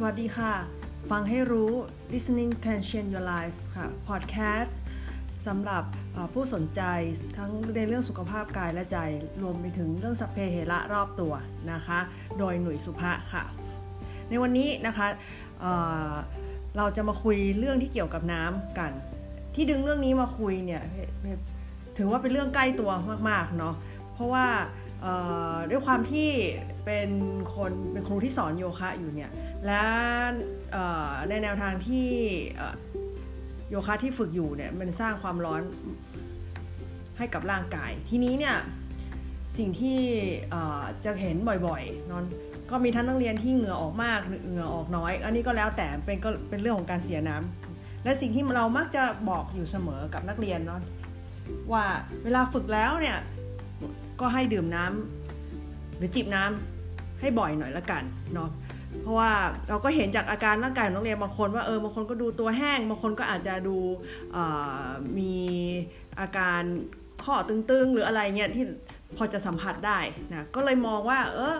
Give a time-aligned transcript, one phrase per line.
[0.00, 0.52] สวัสดีค่ะ
[1.10, 1.72] ฟังให้รู้
[2.12, 4.74] listening can change your life ค่ะ podcast
[5.46, 5.84] สำหรับ
[6.32, 6.80] ผู้สนใจ
[7.36, 8.98] ทั้งในเรื่องสุขภาพกายและใจ
[9.42, 11.32] รวมไปถึงเรื่องสัพเพเหระรอบตัว
[11.72, 11.98] นะคะ
[12.38, 13.44] โดยหนุ่ยสุภะค่ะ
[14.28, 15.06] ในวันนี้นะคะ
[15.60, 18.92] เเราจะมาคุยเรื่องที่เกี่ยวกับน้ำกัน
[19.54, 20.82] ที่ดึงเรื่องนี้มาคุยเนี่ย
[21.96, 22.90] ถือว่าเป็นเรื่องใกล้ตัว
[23.28, 23.74] มากๆเนาะ
[24.14, 24.46] เพราะว่า
[25.70, 26.28] ด้วยความที่
[26.84, 27.10] เป็น
[27.54, 29.30] คนเป็นครูที่สอนโยคะอยู่เนี่ย
[29.66, 29.84] และ
[31.28, 32.08] ในแนวทางที่
[33.70, 35.62] โยคะที่ฝึกอยู่เนี่ยมันสร้างความร้อน
[37.18, 38.56] ให้กับร่างกาย ทีนี้เนี่ย
[39.58, 39.98] สิ่งที่
[41.04, 42.24] จะเห็นบ่อยๆนอน
[42.70, 50.80] ก็มีทั้งนักเรียนที่เหงื่อออกมากเหงื่อออกน้อย อันนี้ก็แล้วแต่เป็นก็เป็นเรื่องของการเสียน้ำและสิ่งที่เรามักจะบอกอยู่เสมอกับนักเรียนเนาะ
[51.72, 51.84] ว่า
[52.24, 53.16] เวลาฝึกแล้วเนี่ย
[54.20, 58.02] ก็ให้ดื่มน้ำหรือจิบน้ำให้บ่อยหน่อยละกัน
[58.34, 58.50] เนาะ
[59.02, 59.32] เพราะว่า
[59.68, 63.76] เราก็เห็นจากอาการร่างกายของนักเรียนบางคนว่าเออบางคนก็ดูตัวแห้งบางคนก็อาจจะดู
[65.18, 65.34] มี
[66.20, 66.62] อาการ
[67.24, 68.64] ข้อตึงๆ หรืออะไรเงี้ยที่
[69.16, 69.98] พอจะสัมผัสได้
[70.30, 71.56] นะก็เลยมองว่าเออ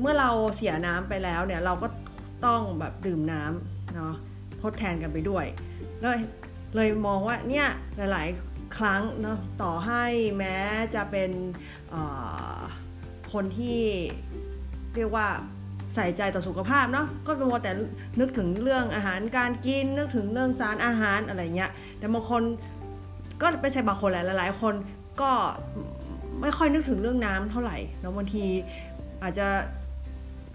[0.00, 1.88] เมื่อเราเสียน้ำไปแล้วเนี่ยเราก็
[2.46, 4.14] ต้องแบบดื่มน้ำเนาะ
[4.62, 5.44] ทดแทนกันไปด้วย
[6.02, 6.18] เลย
[6.76, 7.66] เลยมองว่าเนี่ย
[8.12, 8.28] หลาย
[8.76, 10.04] ครั้งเนาะต่อให้
[10.38, 10.56] แม้
[10.94, 11.30] จะเป็น
[13.32, 13.80] คนที่
[14.96, 15.28] เรียกว่า
[15.94, 17.72] ใส่ใจต่อสุขภาพเนาะก็เป็นว่าแต่
[18.20, 22.42] นึกถึงเรื่องอาหารการกิน นึกถึงเรื่องสารอาหารอะไรเงี้ยแต่บางคน
[23.40, 24.74] ก็ไม่ใช่บางคนแหละหลายๆคน
[25.20, 25.30] ก็
[26.40, 28.44] ไม่ค่อยนึกถึงเรื่องน้ำเท่าไหร่เนาะบางที
[29.22, 29.46] อาจจะ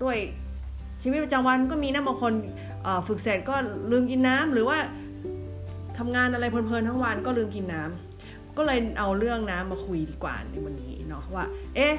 [0.04, 0.18] ด้วย
[1.04, 2.34] ชีวิตประจำวันก็มีนะบางคน
[3.08, 3.56] ฝึกเสร็จก็
[3.92, 4.78] ลืมกินน้ำหรือว่า
[5.98, 11.96] ทำงานอะไรเพลินๆทั้งวันก็ลืมกินน้ำก็เลยเอาเรื่องน้ำมาคุยดีกว่าในวันนี้เนาะว่า เอ๊ะ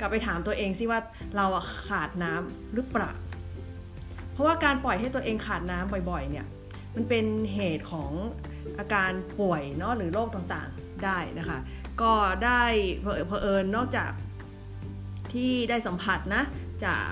[0.00, 1.00] กลับไปถามตัวเองสิว่า
[1.36, 1.46] เรา
[1.88, 3.12] ขาดน้ำหรือเปล่า
[4.32, 6.46] เพราะว่าการปล่อยให้ตัวเองขาดน้ำบ่อยๆเนี่ย
[6.94, 7.24] มันเป็น
[7.54, 8.10] เหตุของ
[8.78, 9.10] อาการ
[9.40, 11.58] ป่วยเนาะหรือโรคต่างๆได้นะคะ
[12.02, 12.12] ก็
[12.44, 12.64] ได้
[13.00, 14.10] เพอเอิญนอกจาก
[15.32, 16.42] ที่ได้สัมผัสนะ
[16.84, 17.06] จาก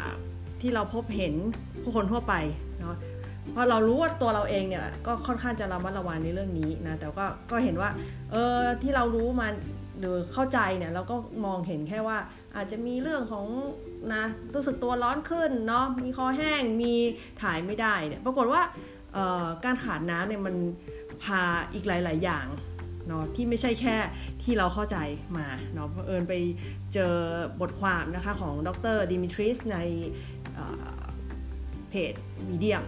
[0.60, 1.34] ที่เราพบเห็น
[1.82, 2.34] ผู้คนทั่วไป
[2.80, 2.96] เนาะ
[3.54, 7.90] พราะเรารู้ว่าตัวเราเองเนี่ยก็ค่อนข้างจะระมัดระวังในเรื่องนี้นะแต่ก็ก็เห็นว่า
[8.32, 9.48] เออที่เรารู้มา
[10.00, 12.18] หรือเข้าใจเนี่ยเราก็มองเห็นแค่ว่า
[12.56, 13.46] อาจจะมีเรื่องของ
[14.14, 16.94] นะรู้สึกตัวร้อนขึ้นเนาะมีคอแห้งมี
[17.42, 18.62] ถ่ายไม่ได้เนี่ยปรากฏว่า
[19.64, 20.54] การขาดน้ำเนี่ยมัน
[21.22, 21.40] พา
[21.74, 22.46] อีกหลาย ๆ อย่าง
[23.08, 23.96] เนาะที่ไม่ใช่แค่
[24.42, 24.96] ที่เราเข้าใจ
[25.38, 26.34] มาเนาะเอิญไป
[26.94, 27.14] เจอ
[27.60, 29.78] บทความนะคะของดรดิมิทริสใน
[31.90, 32.14] เพจ
[32.50, 32.82] มีเดียม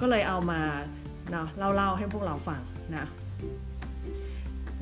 [0.00, 0.60] ก็เลยเอามา
[1.30, 1.46] เนาะ
[1.76, 2.60] เล่าๆให้พวกเราฟัง
[2.96, 3.06] นะ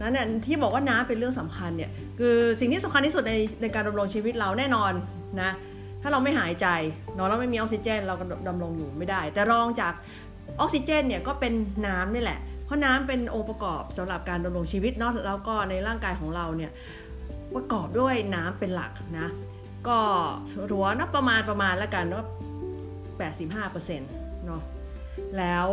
[0.00, 4.92] นั้นเนี่ยที่บอกว่าน้ำเป็นเรื่องสำคัญเนี่ยคือสิ่งที่สำคัญที่สุดในในการดำรงชีวิตเราแน่นอน
[5.42, 5.50] นะ
[6.02, 6.66] ถ้าเราไม่หายใจ
[7.14, 9.92] เนาะเราไม่มีออกซิเจน เราก็ดำรงอยู่ไม่ได้ แต่รองจาก
[10.60, 11.52] ออกซิเจนเนี่ยก็เป็น
[11.86, 16.70] น้ำนี่แหละ เพราะน้ำเป็นองค์ประกอบสำหรับการดำรงชีวิตเนาะแล้วก็ในร่างกายของเราเนี่ย
[17.54, 19.28] ประกอบด้วยน้ำเป็นหลักนะ
[19.88, 19.98] ก็
[20.70, 22.24] หัวนับประมาณประมาณแล้วกันว่า
[23.72, 24.62] 85%เนาะ
[25.38, 25.68] แล้ว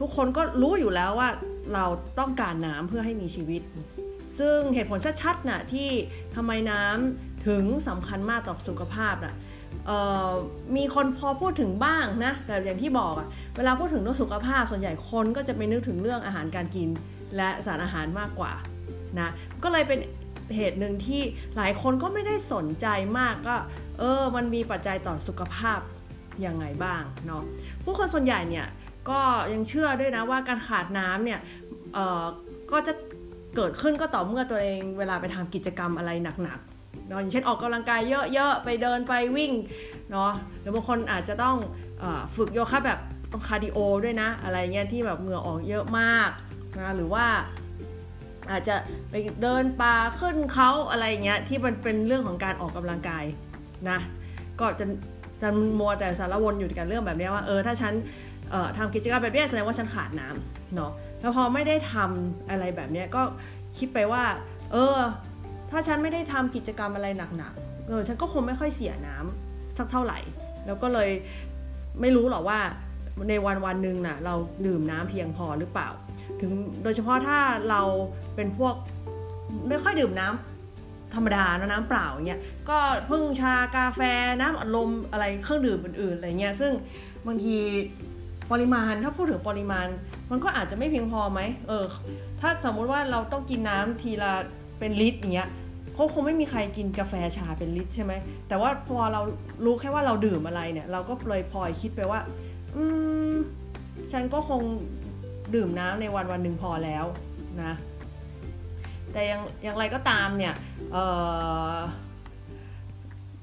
[0.00, 1.30] ทุกคนก็รู้อยู่แล้วว่า
[1.74, 1.84] เรา
[2.18, 3.62] ต้องการน้ำเพื่อให้มีชีวิต
[4.38, 5.88] ซึ่งเหตุผลชัดๆนะ่ะที่
[6.34, 9.34] ทำไมน้ำถึงสำคัญมากต่อสุขภาพนะ่ะ
[10.76, 16.88] มีคนพอพูดถึงบ้างนะแต่อย่างที่บอกอะเวลาพูดถึงเรื่องสุขภาพส่วนใหญ่คนก็จะไปนึกถึงเรื่องอาหารการกิน
[17.36, 18.52] และสารอาหารมากกว่า
[19.18, 19.28] นะ
[19.62, 19.98] ก็เลยเป็น
[20.56, 21.22] เหตุหนึ่งที่
[21.56, 22.86] หลายคนก็ไม่ได้สนใจ
[23.18, 23.56] มากก็
[23.98, 25.80] เออมันมีปัจจัยต่อสุขภาพ
[26.46, 27.42] ยังไงบ้างเนาะ
[27.84, 28.66] ผู้คนส่วนใหญ่เนี่ย
[29.10, 29.20] ก็
[29.52, 31.40] ยังเชื่อด้วยนะว่าการขาดน้ำเนี่ย
[32.72, 32.92] ก็จะ
[33.56, 36.10] เกิดขึ้นก็ต่อเมื่อตัวเองเวลาไปทำกิจกรรมอะไร
[36.42, 38.00] หนักๆเนาะอย่างเช่นออกกำลังกาย
[38.34, 39.52] เยอะๆ ไปเดินไปวิ่ง
[40.10, 40.30] เนาะ
[40.60, 41.56] หรือบางคนอาจจะต้อง
[42.02, 42.04] อ
[42.36, 42.98] ฝึกโยคะแบบ
[43.32, 46.30] ต้อง cardio ด้วยนะ อะไรเงี้ยที่แบบเหงื่อออกเยอะมาก
[46.78, 47.26] นะหรือว่า
[48.50, 48.74] อาจจะ
[49.10, 53.24] ไปเดินป่าขึ้นเขาอะไรเงี้ยที่มันเป็นเรื่องของการออกกำลังกาย
[53.90, 53.98] นะ
[54.60, 54.86] ก็จะ
[55.42, 55.48] จะ
[55.78, 57.94] มัวแต่สาละวนอยู่กับเรื่องแบบนี้ว่าเออถ้าฉัน
[58.78, 63.22] ทำกิจกรรมแบบนี้แสดงว่าฉันขาดน้ำเนาะแล้วพอไม่ได้ทำอะไรแบบนี้ก็
[63.78, 64.24] คิดไปว่า
[64.72, 64.98] เออ
[65.70, 67.06] ถ้าฉันไม่ได้ทำกิจกรรมอะไร
[67.36, 70.18] หนักๆเออฉันก็คงไม่ค่อยเสียน้ำสักเท่าไหร่
[70.66, 71.10] แล้วก็เลย
[72.00, 72.60] ไม่รู้หรอกว่า
[73.28, 74.34] ในวันวันหนึ่งน่ะเรา
[74.66, 75.88] ดื่มน้ำเพียงพอหรือเปล่า
[76.40, 76.50] ถึง
[76.82, 77.38] โดยเฉพาะถ้า
[77.70, 77.82] เรา
[78.36, 78.74] เป็นพวก
[79.68, 82.78] ไม่ค่อยดื่มน้ำธรรมดานะน้ำเปล่าเงี้ยก็
[83.10, 84.00] พึ่งชากาแฟ
[84.40, 86.72] น้ำอัดลมอะไรเครื่องดื่มอื่นๆอะไรเงี้ยซึ่ง
[87.26, 87.56] บางที
[88.52, 89.86] ปริมาณถ้าพูดถึงปริมาณ
[90.30, 91.84] มันก็อาจจะไม่เพียงพอไหมเออ
[92.40, 94.32] ถ้าสมมุติว่าเราต้องกินน้ำทีละ
[94.78, 95.50] เป็นลิตรอย่างเงี้ย
[95.94, 98.12] เขาคงไม่มีใครกินกาแฟชาเป็นลิตรใช่ไหม
[98.48, 99.20] แต่ว่าพอเรา
[99.64, 102.20] รู้แค่ว่าเราดื่มอะไรเนี่ย เราก็เลยพลอยคิดไปว่า
[102.76, 102.82] อื
[103.32, 103.34] ม
[104.12, 104.60] ฉันก็คง
[105.54, 107.04] ดื่มน้ำในวันวันหนึ่งพอแล้ว
[107.62, 107.72] นะ
[109.12, 110.54] แต่ยังอย่างไรก็ตามเนี่ย
[110.94, 110.96] อ
[111.74, 111.76] อ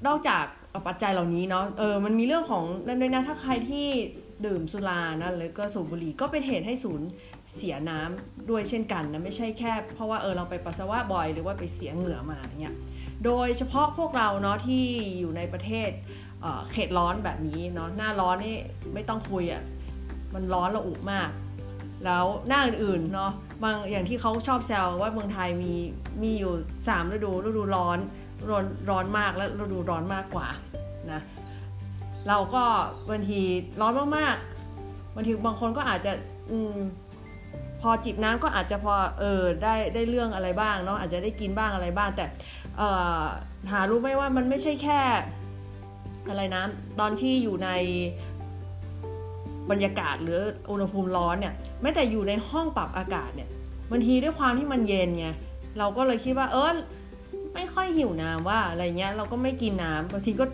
[0.06, 0.44] นอกจาก
[0.86, 3.88] ปัจจัยเหล่านี้เนาะเออมันมีเรื่องของนั่นด้วยนะถ้าใครที่
[4.46, 7.00] ดื่มสุรานะหรือก็สูบบุหรี่ก็เป็นเหตุให้สูญ
[7.54, 12.74] เสียน้ำด้วยเช่นกันนะไม่ใช่แค่ เพราะว่าเออเราไปปัสสาวะบ่อยหรือว่าไปเสียเหงื่อมาเนี่ย
[13.24, 14.84] โดยเฉพาะพวกเราเนาะที่
[15.18, 15.90] อยู่ในประเทศ
[16.42, 18.56] เเขตร้อนแบบนี้เนาะหน้าร้อนนี่
[18.94, 19.62] ไม่ต้องคุยอะ่ะ
[20.34, 21.30] มันร้อนระอุมาก
[22.04, 23.32] แล้วหน้าอื่นๆเนาะ
[23.62, 25.74] บางอย่างที่เขาชอบแซวว่าเมืองไทยมี
[26.22, 26.52] มีอยู่
[26.84, 27.98] 3 ฤดูฤดูร้อน
[28.50, 30.48] ร้อนร้อนมากและฤดูร้อนมากกว่า
[31.12, 31.20] นะ
[32.28, 32.64] เราก็
[33.10, 33.40] บางที
[33.80, 36.12] ร้อนมากๆบางทีบางคนก็อาจจะ
[36.50, 36.76] อืม
[37.80, 42.24] พอจิบน้ำก็อาจจะพอเออได้ได้เรื่องอะไรบ้างเนาะอาจจะได้กินบ้างอะไรบ้าง แต่
[43.72, 45.00] หารู้ไหมว่ามันไม่ใช่แค่
[46.28, 46.62] อะไรนะ
[47.00, 47.68] ตอนที่อยู่ใน
[49.70, 50.40] บรรยากาศหรือ
[50.70, 53.48] อุณหภูมิร้อนเนี่ยแม้แต่อยู่ในห้องปรับอากาศเนี่ย
[53.90, 55.26] บางทีด้วยความที่มันเย็นไง
[55.78, 56.74] เราก็เลยคิดว่าเออ
[57.54, 60.44] ไม่ค่อยหิวน้ำว่าอะไรเงี้ยเราก็ไม่กินน้ำบางทีก็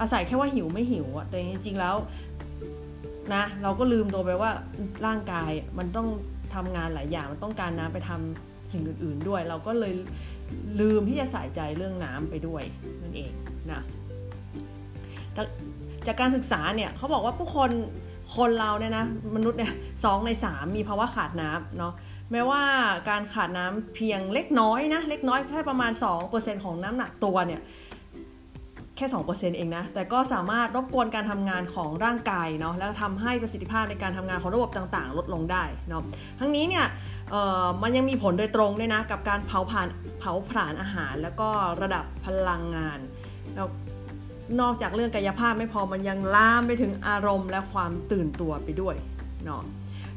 [0.00, 1.96] อาศัยแค่ว่าหิวไม่หิวอะแต่จริงๆแล้ว
[3.34, 4.50] นะเราก็ลืมตัวไปว่า
[5.06, 6.08] ร่างกายมันต้อง
[6.54, 9.92] ทำงานหลายอย่าง มันต้องการน้ำไปทำสิ่งอื่น ๆ ด้วย เราก็เลย
[10.80, 12.62] ลืมที่จะใส่ใจเรื่องน้ำไปด้วย
[13.02, 13.32] นั่นเอง
[13.70, 13.82] นะ
[16.06, 17.70] จากการศึกษาเนี่ยเขาบอกว่าผู้คน
[18.36, 19.04] คนเราเนี่ยนะ
[19.36, 19.72] มนุษย์เนี่ย
[20.04, 21.92] สองในสามมีภาวะขาดน้ำเนาะ
[22.32, 22.62] แม้ว่า
[23.10, 25.92] การขาดน้ำเพียงเล็กน้อยนะเล็กน้อยแค่ประมาณ
[26.28, 27.60] 2%ของน้ำหนักตัวเนี่ย
[28.96, 36.02] แค่ 2%เองนะ แต่ก็สามารถรบกวนการทำงานของร่างกายเนาะ แล้วทำให้ประสิทธิภาพในการทำงานของระบบต่างๆ ลดลงได้เนาะ
[36.38, 36.86] ทั้งนี้เนี่ย
[37.82, 39.88] มันยังมีผลโดยตรงด้วยนะ กับการเผาผ่าน
[40.20, 41.48] เผาผลาญอาหาร แล้วก็
[41.82, 42.98] ระดับพลังงาน
[43.54, 43.68] แล้ว
[44.60, 48.94] นอกจากเรื่องกายภาพไม่พอมันยังลามไปถึงอารมณ์และความตื่นตัวไปด้วย
[49.44, 49.62] เนาะ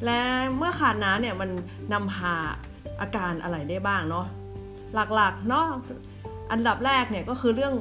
[0.06, 0.20] และ
[0.58, 1.50] เมื่อขาดน้ำเนี่ยมัน
[1.94, 2.36] นำพา
[3.02, 4.26] อาการอะไรได้บ้างเนาะ
[5.16, 5.68] หลักๆเนาะ
[6.52, 7.74] อันดับแรกเนี่ยก็คือเรื่อง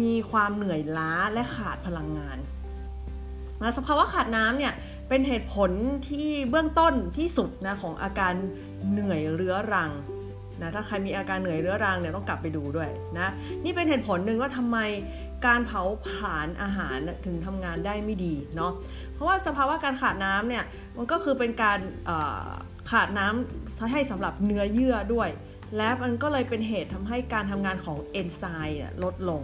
[0.00, 2.38] มีความเหนื่อยล้าและขาดพลังงาน
[3.62, 4.72] นะสภาวะขาดน้ำเนี่ย
[5.08, 5.70] เป็นเหตุผล
[6.08, 8.34] ที่เบื้องต้นที่สุดนะของอาการ
[8.90, 9.90] เหนื่อยเรื้อรัง
[10.60, 13.28] นะถ้าใครมีอาการเหนื่อยเรื้อรังเนี่ยต้องกลับไปดูด้วยนะ
[13.64, 14.78] นี่เป็นเหตุผลหนึ่งว่าทำไม
[15.46, 18.72] การเผาผลาญอาหารถึงทำงานได้ไม่ดีเนาะ
[19.14, 20.64] เพราะว่าสภาวะการขาดน้ำเนี่ย
[20.96, 21.78] มันก็คือเป็นการ
[22.90, 25.28] ขาดน้ำให้สำหรับเนื้อเยื่อด้วย
[25.76, 29.42] และมันก็เลยเป็นเหตุทำให้การทำงานของเอนไซม์ลดลง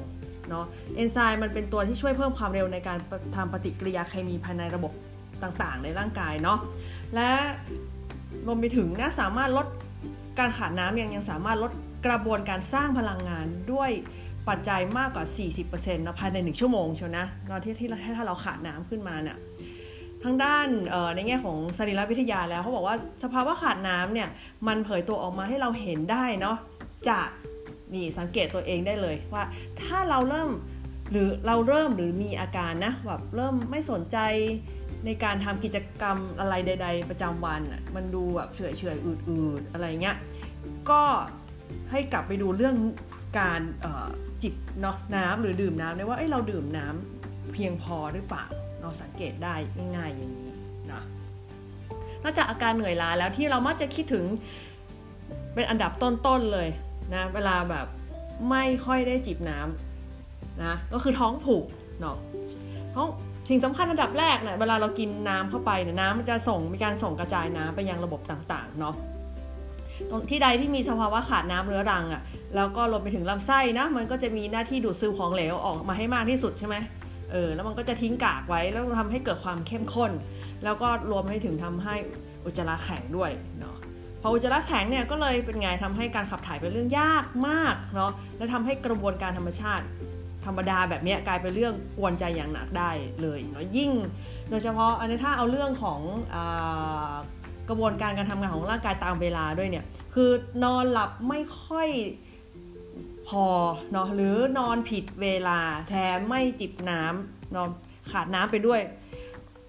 [0.50, 0.66] เนาะ
[0.96, 2.98] เอนไซม์มันเป็นตัวที่ช่วยเพิ่มความเร็วในการ
[3.36, 4.92] ทำปฏิกิริยาเคมีภายในระบบ
[5.42, 6.58] ต่างๆ ในร่างกายเนาะ
[7.14, 7.30] และ
[8.46, 9.66] รวมไปถึงนะสามารถลด
[10.38, 11.72] การขาดน้ำยังยังสามารถลด
[12.06, 13.90] กระบวนการสร้างพลังงานด้วย
[14.48, 15.24] ปัจจัยมากกว่า
[15.64, 19.36] 40%นะภายใน 1 ชั่วโมงเชียวนะตอนที่ที่ถ้าเราขาดน้ำขึ้นมาเนี่ย
[20.24, 20.66] ทางด้าน
[21.14, 24.28] ในแง่ของสรีรวิทยาแล้วเขาบอกว่าสภาวะขาดน้ำเนี่ย
[24.66, 26.56] มันเผยตัวออกมาให้เราเห็นได้เนาะ
[27.08, 27.28] จาก
[27.94, 29.44] นี่สังเกตตัวเองได้เลยว่า
[29.82, 30.50] ถ้าเราเริ่ม
[31.10, 34.18] หรือเราเริ่มหรือมีอาการนะแบบเริ่มไม่สนใจ
[35.04, 37.60] ในการทำกิจกรรมอะไรใด ๆ ประจำวัน
[37.94, 40.16] มันดูแบบเฉยเฉยอืดๆอะไรเงี้ย
[40.90, 41.02] ก็
[41.90, 42.76] ให้กลับไปดูเรื่อง
[43.40, 43.60] การ
[44.42, 48.44] จิบเนาะน้ำหรือดื่มน้ำได้ว่าเอ้เราดื่มน้ำเพียงพอหรือเปล่า
[48.80, 49.54] เราสังเกตได้
[49.96, 50.52] ง่ายๆอย่างนี้
[50.92, 51.02] นะ
[52.22, 54.24] นอกจากอาการเหนื่อยล้าแล้วที่เรามักจะคิดถึง
[55.54, 56.68] เป็นอันดับต้นๆเลย
[57.14, 57.86] นะเวลาแบบ
[58.50, 61.64] ไม่ค่อยได้จิบน้ำนะก็คือท้องผูก
[62.00, 62.16] เนาะ
[62.94, 63.08] ท้อง
[63.48, 68.94] สิ่งสำคัญอันดับแรกเนะี่ยเวลาเรากินน้ำเข้าไปเนี่ยน้ำมันจะส่งมีการส่งกระจายน้ำไปยังระบบต่างๆเนาะ
[70.10, 72.22] ตรงที่ใดที่มีสภาวะขาดน้ำเรื้อรังอะ่ะ
[72.56, 76.76] แล้วก็รวมไปถึงลำไส้นะมันก็จะมีหน้าที่ดูดซึมของเหลวออกมาให้มากที่สุดใช่ไหม
[77.32, 80.12] เออแล้วมันก็จะทิ้งกากไว้แล้วทำให้เกิดความเข้มข้น
[80.64, 81.94] แล้วก็รวมให้ถึงทำให้
[82.44, 83.75] อุจจาระแข็งด้วยเนาะ
[84.26, 89.84] ออุจจาระแข็งเนี่ยก็เลยเป็นไงทำให้การขับถ่ายเป็นเรื่องยากมากเนาะและทำให้กระบวนการธรรมชาติ
[90.44, 92.90] ธรรมดาแบบนี้กลายเป็นเรื่องกวนใจอย่างหนักได้
[93.22, 93.92] เลยเนาะยิ่ง
[94.50, 96.00] โดยเฉพาะอันนี้ถ้าเอาเรื่องของ
[96.34, 96.36] อ
[97.68, 100.30] กระบวนการการทำงานของร่างกายตามเวลาด้วยเนี่ยคือ
[100.64, 101.88] นอนหลับไม่ค่อย
[103.28, 103.46] พอ
[103.92, 107.68] เนาะหรือนอนผิดเวลาแถมไม่จิบน้ำนอน
[108.10, 108.80] ขาดน้ำไปด้วย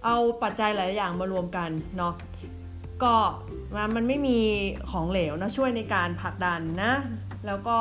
[0.06, 2.14] เอาปัจจัยหลายอย่างมารวมกันเนาะ
[3.04, 3.14] ก็
[3.96, 4.40] มันไม่มี
[4.92, 6.94] ของเหลวนะช่วยในการผลักดันนะ
[7.48, 7.78] แล้วก็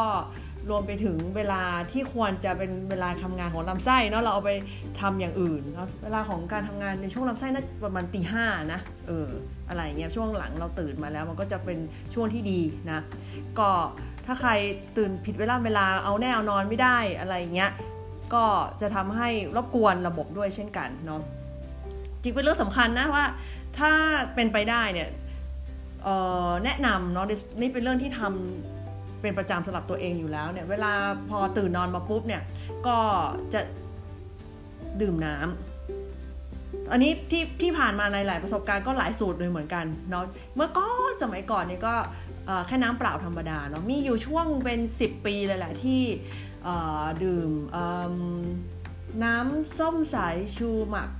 [0.70, 4.52] รวมไปถึงเวลาที่ควรจะเป็นเวลาทำงานของลำไส้เนาะเราเอาไป
[5.00, 9.28] ทำอย่างอื่นเนาะเวลาของการทำงานในช่วงลำไส้น่าประมาณตีห้านะเออ
[9.68, 11.78] อะไรเงี้ยช่วงหลังเราตื่นมาแล้วมันก็จะเป็น
[12.14, 13.00] ช่วงที่ดีนะ
[13.58, 13.70] ก็
[14.26, 14.50] ถ้าใคร
[14.96, 17.70] ตื่นผิดเวลาเวลาเอาแน่เอานอนไม่ได้อะไรเงี้ย
[18.34, 18.44] ก็
[18.80, 21.22] จะทำให้รบกวนระบบด้วยเช่นกันเนาะ
[22.22, 23.24] จริงเป็นเรื่องสำคัญนะว่า
[23.78, 23.92] ถ้า
[24.34, 25.08] เป็นไปได้เนี่ย
[26.64, 27.26] แนะนำเนาะ
[27.60, 30.92] นี่เป็นเรื่องที่ทำเป็นประจำสำหรับตัวเองอยู่แล้วเนี่ยเวลา
[31.30, 32.42] พอตื่นนอนมาปุ๊บเนี่ย
[32.86, 32.98] ก็
[33.52, 33.60] จะ
[35.00, 40.24] ดื่มน้ำอันนี้ที่ที่ผ่านมาในหลายประสบการณ์ก็หลายสูตรเลยเหมือนกันเนาะ
[40.56, 41.94] เมื่อก่อนสมัยก่อนเนี่ยก็
[42.66, 46.02] แค่น้ำเปล่าธรรมดาเนาะมีอยู่ช่วงเป็น 10 ปีเลยแหละที่
[47.24, 47.50] ดื่ม
[49.24, 51.10] น้ำส้มสายชูหมัก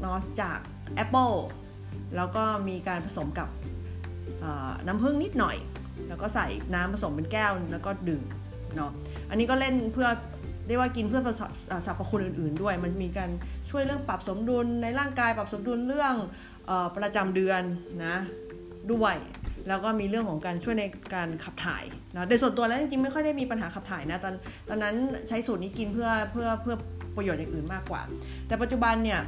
[0.00, 0.58] เนาะจาก
[0.94, 1.30] แอปเปิล
[2.16, 3.48] แล้วก็มีการผสมกับ
[4.86, 5.56] น้ำผึ้งนิดหน่อย
[6.08, 8.22] แล้วก็ใส่น้ำผสมเป็นแก้วแล้วก็ดื่ม
[8.76, 8.90] เนาะ
[9.30, 10.08] อันนี้ก็เล่นเพื่อ
[10.66, 11.20] เรียกว่ากินเพื่อ
[11.86, 13.30] สรรพคุณอื่น ๆ ด้วย มันมีการ
[13.70, 16.14] ช่วยเรื่องปรับสมดุลในร่างกายปรับสมดุลเรื่อง
[16.96, 17.62] ประจำเดือน
[18.04, 18.16] นะ
[18.92, 19.16] ด้วย
[19.68, 24.34] แล้วก็มีเรื่องของการช่วยในการขับถ่ายนะโดยส่วนตัวแล้วจริงๆไม่ค่อยได้มีปัญหาขับถ่ายนะตอน
[24.68, 24.94] ตอนนั้น
[25.28, 26.76] ใช้สูตรนี้กินเพื่อเพื่อเพื่อ
[27.16, 28.02] ประโยชน์อย่างอื่นมากกว่า
[28.46, 29.20] แต่ปัจจุบันเนี่ย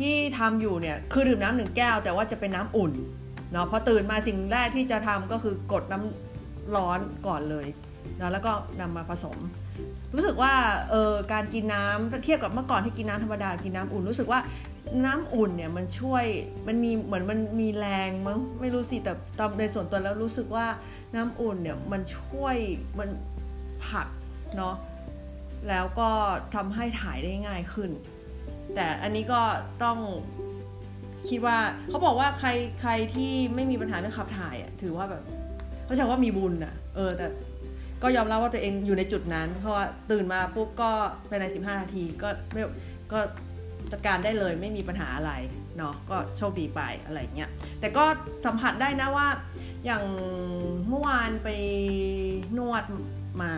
[0.00, 2.92] ที่ทำอยู่เนี่ยคือดื่มน้ำหนึ่งแก้ว แต่ว่าจะเป็นน้ำอุ่น
[3.52, 7.66] เนาะพอตื่นมาสิ่งแรกที่จะทำก็คือกดน้ำร้อนก่อนเลย
[8.20, 9.38] นะแล้วก็นำมาผสม
[10.14, 10.54] รู้สึกว่า
[10.90, 14.40] เออการกินน้ำเทียบกับเมื่อก่อนที่กินน้ำธรรมดากินน้ำอุ่นรู้สึกว่า
[15.04, 16.24] น้ำอุ่นเนี่ยมันช่วย
[16.66, 20.66] มันมีเหมือนมันมีแรงมั้งไม่รู้สิแต่ตามในส่วนตัวแล้วรู้สึกว่า
[21.14, 22.56] น้ำอุ่นเนี่ยมันช่วย
[22.98, 23.08] มัน
[23.86, 24.08] ผัก
[24.56, 24.74] เนาะ
[25.68, 26.10] แล้วก็
[26.54, 27.90] ทำให้ถ่ายได้ง่ายขึ้น
[28.74, 29.40] แต่อันนี้ก็
[29.84, 29.98] ต้อง
[31.28, 32.48] คิดว่าเขาบอกว่าใคร
[32.80, 35.22] ใครที่ไม่มีปัญหาเรื่องขับถ่ายอะถือว่าแบบ
[35.84, 37.26] เขาใช้ว่ามีบุญอะเออแต่
[38.02, 40.90] ก็ยอมรับว่าตัวเองอยู่ในจุดนั้น เพราะว่าตื่นมาปุ๊บก็
[41.28, 42.62] ภายใน 15 นาทีก็ไม่
[43.12, 43.18] ก็
[43.92, 45.32] จัดการได้เลยไม่มีปัญหาอะไร
[45.76, 48.04] เนาะก็โชคดีไปอะไรเงี้ยแต่ก็
[48.46, 49.28] สัมผัสได้นะว่า
[49.84, 50.04] อย่าง
[50.88, 51.48] เมื่อวานไป
[52.58, 52.84] นวด
[53.42, 53.52] มา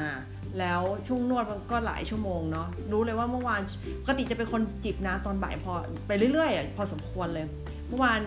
[0.61, 3.61] แล้วช่วงนวดมันก็หลายชั่วโมงเนาะรู้เลยว่าเมื่อวาน
[4.03, 5.73] ปกติจะเป็นคนจิบน้ำตอนบ่ายพอ
[6.07, 7.47] ไปเรื่อยๆพอสมควรเลย
[7.89, 8.19] เมื่อวาน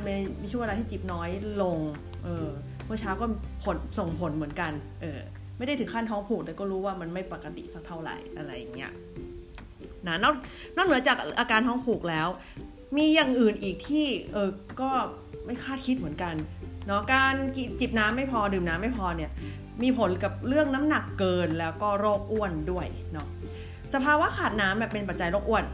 [0.41, 1.29] มีช่วงเวลาที่จิบน้อย
[1.61, 1.77] ลง
[2.23, 2.47] เออ
[2.85, 3.25] เมื่อเช้าก็
[3.63, 4.71] ผลส่งผลเหมือนกัน
[5.01, 5.19] เออ
[5.57, 8.91] ไม่ได้ถึงขั้นท้องผูกแต่ก็รู้ว่ามันไม่ปกติสักเท่าไหร่อะไรเงี้ย
[10.07, 10.35] นะนอก
[10.75, 12.27] นอกเหนือจากอาการท้องผูกแล้ว
[12.97, 14.49] มีอย่างอื่นอีกที่เออ
[14.81, 14.89] ก็
[15.45, 16.35] ไม่คาดคิดเหมือนกัน
[16.87, 17.33] เนาะการ
[17.79, 19.31] จิบน้ำไม่พอดื่มน้ำไม่พอเนี่ย
[19.83, 23.27] มีผลกับเรื่องน้ำหนักเกินแล้วก็โรคอ้วนด้วยเนาะ
[23.93, 25.65] สภาวะขาดน้ำแบบเป็นปัจจัยโรคอ้วน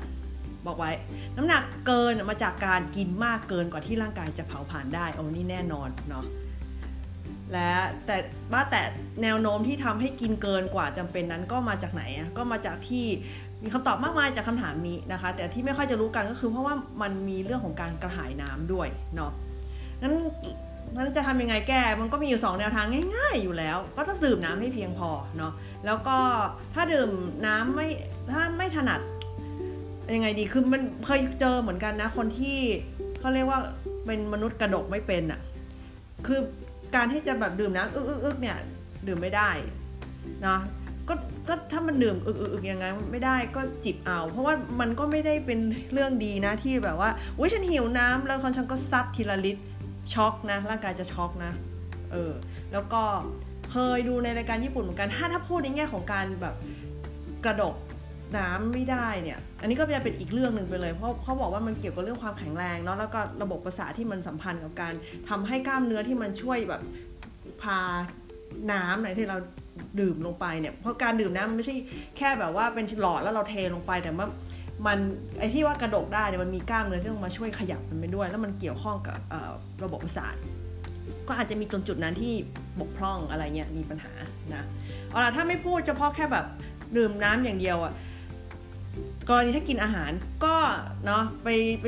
[0.67, 0.91] บอกไว้
[1.38, 6.25] น้ำหนักเกินมาจากการกินมากเกินกว่าที่ร่างกายจะเผาผลาญได้โอ้นี่แน่นอนเนาะ
[7.51, 7.71] และ
[8.05, 8.17] แต่
[8.53, 8.81] ว่าแต่
[9.24, 13.05] แนวโน้มที่ทำให้กินเกินกว่าจำเป็นนั้นก็มาจากไหนอะก็มาจากที่
[13.63, 19.31] มีคำตอบมากมายจากคำถามนี้นะคะ แต่ที่ไม่ค่อยจะรู้กันก็คือเพราะว่ามันมีเรื่องของการกระหายน้ำด้วยเนาะ
[20.01, 20.15] นั้น
[21.03, 22.85] นั้นจะทำยังไงแก้มันก็มีอยู่ 2 แนวทาง
[23.15, 25.53] ง่าย ๆ อยู่แล้ว ก็ต้องดื่มน้ำให้เพียงพอเนาะ
[25.85, 26.17] แล้วก็
[26.73, 27.09] ถ้าดื่ม
[27.47, 27.87] น้ำไม่
[28.31, 29.01] ถ้าไม่ถนัด
[30.13, 32.59] ยังไงดีคือมันเคยเจอเหมือนกันนะ คนที่
[33.19, 33.59] เขาเรียกว่า
[34.05, 35.39] เป็นมนุษย์กระดกไม่เป็นอะ่ะ
[36.27, 36.39] คือ
[36.95, 38.57] การที่จะแบบดื่มน้ำอึกอึกเนี่ย
[39.07, 39.49] ดื่มไม่ได้
[40.47, 40.57] นะ
[41.09, 41.13] ก็
[41.47, 45.59] ก็ถ้ามันดื่มอึกอึกยังไงไม่ได้ก็จิบเอา เพราะว่ามันก็ไม่ได้เป็น
[45.93, 49.61] เรื่องดีนะที่แบบว่าอุ้ยฉันหิวน้ำแล้วคนฉันก็ซัดทีละลิตร
[50.13, 51.51] ช็อกนะร่างกายจะช็อกนะ
[52.12, 52.33] เออ
[52.74, 53.01] แล้วก็
[53.71, 56.55] เคยดูในรายการญี่ปุ่นเหมือนกัน ถ้าถ้าพูดในแง่ของการแบบ
[57.45, 57.75] กระดก
[58.38, 64.93] น้ำไม่ได้เนี่ย อันนี้ก็จะเป็นอีกเรื่องหนึ่งไปเลย เพราะเขาบอกว่ามันเกี่ยวกับเรื่องความแข็งแรงเนาะ แล้วก็ระบบประสาทที่มันสัมพันธ์กับการ
[65.29, 66.81] ทำให้กล้ามเนื้อที่มันช่วยแบบ
[67.62, 67.79] พา
[68.71, 69.38] น้ำไหนที่เรา
[70.00, 71.75] ดื่มลงไปเนี่ย เพราะการดื่มน้ำมันไม่ใช่
[72.17, 74.27] แค่แบบว่าเป็นหลอดแล้วเราเทลงไป แต่ว่า
[74.86, 74.98] มัน
[75.39, 79.15] ไอ้ที่ว่ากระดกได้เนี่ยมันมีกล้ามเนื้อที่ต้องมาช่วยขยับมันไปด้วย แล้วมันเกี่ยวข้องกับ
[79.84, 80.36] ระบบประสาท
[81.27, 82.34] ก็อาจจะมีจนจุดนั้นที่
[82.79, 84.13] บกพร่องอะไรเงี้ยมีปัญหา
[84.53, 84.63] นะ
[85.10, 86.46] เอาล่ะถ้าไม่พูดเฉพาะแค่แบบ
[86.98, 87.94] ดื่มน้ำอย่างเดียวอะ
[89.29, 90.12] กรณีถ้ากินอาหาร
[90.46, 90.55] ก็
[91.05, 91.48] เนาะไป
[91.82, 91.86] ไป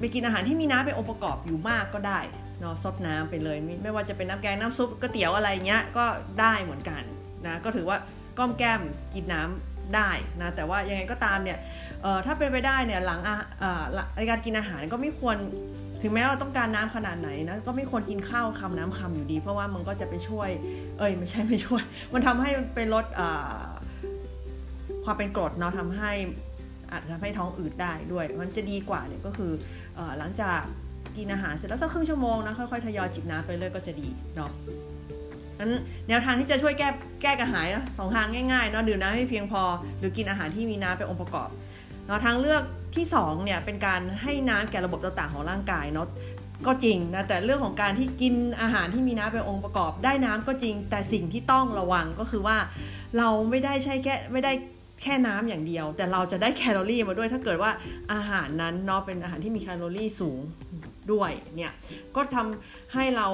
[0.00, 2.20] ไปกินอาหารที่มีน้ำเป็นองค์ประกอบอยู่มากก็ได้
[2.60, 6.04] เนาะซดน้ำไปเลยไม่ว่าจะเป็นน้ำแกงน้ำซุปก๋วยเตี๋ยวอะไรเงี้ยก็
[6.40, 7.02] ได้เหมือนกัน
[7.46, 7.98] นะก็ถือว่า
[8.38, 8.80] ก้อมแก้ม
[9.14, 11.58] กินน้ำได้นะแต่ว่ายังไงก็ตามเนี่ย
[12.26, 13.20] ถ้าเป็นไปได้เนี่ยหลัง
[14.16, 15.36] ในการกินอาหารก็ไม่ควร
[16.02, 20.48] ถึงแม้เราต้องการน้ำขนาดไหนนะก็ไม่ควรกินข้าวคำน้ำคำอยู่ดี เพราะว่ามันก็จะไปช่วย
[20.98, 23.04] เอ้ยไม่ใช่ไม่ช่วย มันทำให้ไปลด
[25.04, 26.12] ความเป็นกรดเนาะทำให้
[26.92, 29.52] อาจจะทำให้ท้องอืดได้ด้วย มันจะดีกว่าเนี่ยก็คือ
[29.98, 30.58] อหลังจาก
[31.16, 34.50] กินอาหารเสร็จแล้วสักครึ่งชั่วโมงนะค่อยๆทยอยจิบน้ำไปเรื่อยก็จะดีเนาะ
[35.60, 35.72] นั้น
[36.08, 36.88] แนวทางที่จะช่วยแก้
[37.22, 39.62] แก้กระหายนะสองทางง่ายๆเนาะดื่มน้ำให้เพียงพอ
[39.98, 41.48] หรือกินอาหารที่มีน้ำเป็นองค์ประกอบ
[42.10, 42.62] นาะทางเลือก
[42.96, 46.08] ที่2เนี่ยเป็นการให้น้ำแก่ระบบต่างๆของร่างกายเนาะ
[46.66, 52.56] ก็จริงนะแต่เรื่องของการที่กินอาหารที่มีน้ำเป็นองค์ประกอบได้น้ำก็จริง แต่สิ่งที่ต้องระวังก็คือว่า
[53.18, 54.52] เราไม่ได้ใช่แค่ไม่ได้
[55.02, 57.70] แค่น้ำอย่างเดียว แต่เราจะได้แคลอรี่มาด้วยถ้าเกิดว่า
[58.12, 60.40] อาหารนั้นเนาะเป็นอาหารที่มีแคลอรี่สูง
[61.12, 61.72] ด้วยเนี่ย
[62.16, 63.28] ก็ทำให้เรา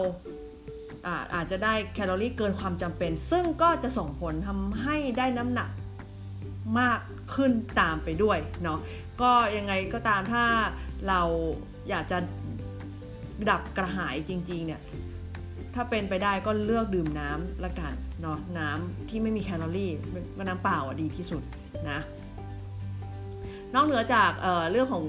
[1.06, 5.71] อาอาจจะได้แคลอรี่เกินความจำเป็น ซึ่งก็จะส่งผลทำให้ได้น้ำหนัก
[6.78, 7.00] มาก
[7.35, 8.78] ขึ้นตามไปด้วยเนาะ
[9.21, 10.45] ก็ยังไงก็ตามถ้า
[11.09, 11.21] เรา
[11.88, 12.18] อยากจะ
[13.50, 14.80] ดับกระหายจริงๆเนี่ย
[15.75, 19.90] ถ้าเป็นไปได้ก็เลือกดื่มน้ำละกันเนาะน้ำที่ไม่มีแคลอรี่
[20.37, 21.42] ก็น้ำเปล่าอะดีที่สุด
[21.90, 22.00] นะ
[23.75, 25.04] นอกเหนือจากเเรื่องของ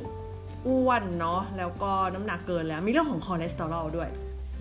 [0.68, 4.10] อ้วนเนาะแล้วก็น้ำหนักเกินแล้วมีเรื่องของคอเลสเตอรอลด้วย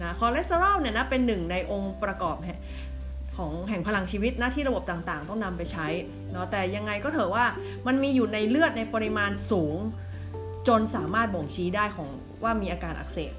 [0.02, 2.36] นะคอเลสเตอรอลเนี่ยนะเป็นหนึ่งในองค์ประกอบ
[3.36, 5.86] ของแห่งพลังชีวิตหนะที่ระบบต่างๆ ต้องนำไปใช้
[6.32, 7.46] เนาะแต่ยังไงก็เถอะว่า
[7.86, 9.76] มันมีอยู่ในเลือดในปริมาณสูง
[10.68, 12.08] จนสามารถบ่งชี้ได้ของ
[12.42, 13.32] ว่ามีอาการอักเสบ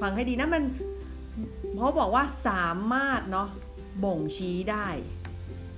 [0.00, 0.62] ฟังให้ดีนะมัน
[1.74, 3.48] เพราบอกว่าสามารถเนาะ
[4.04, 4.88] บ่งชี้ได้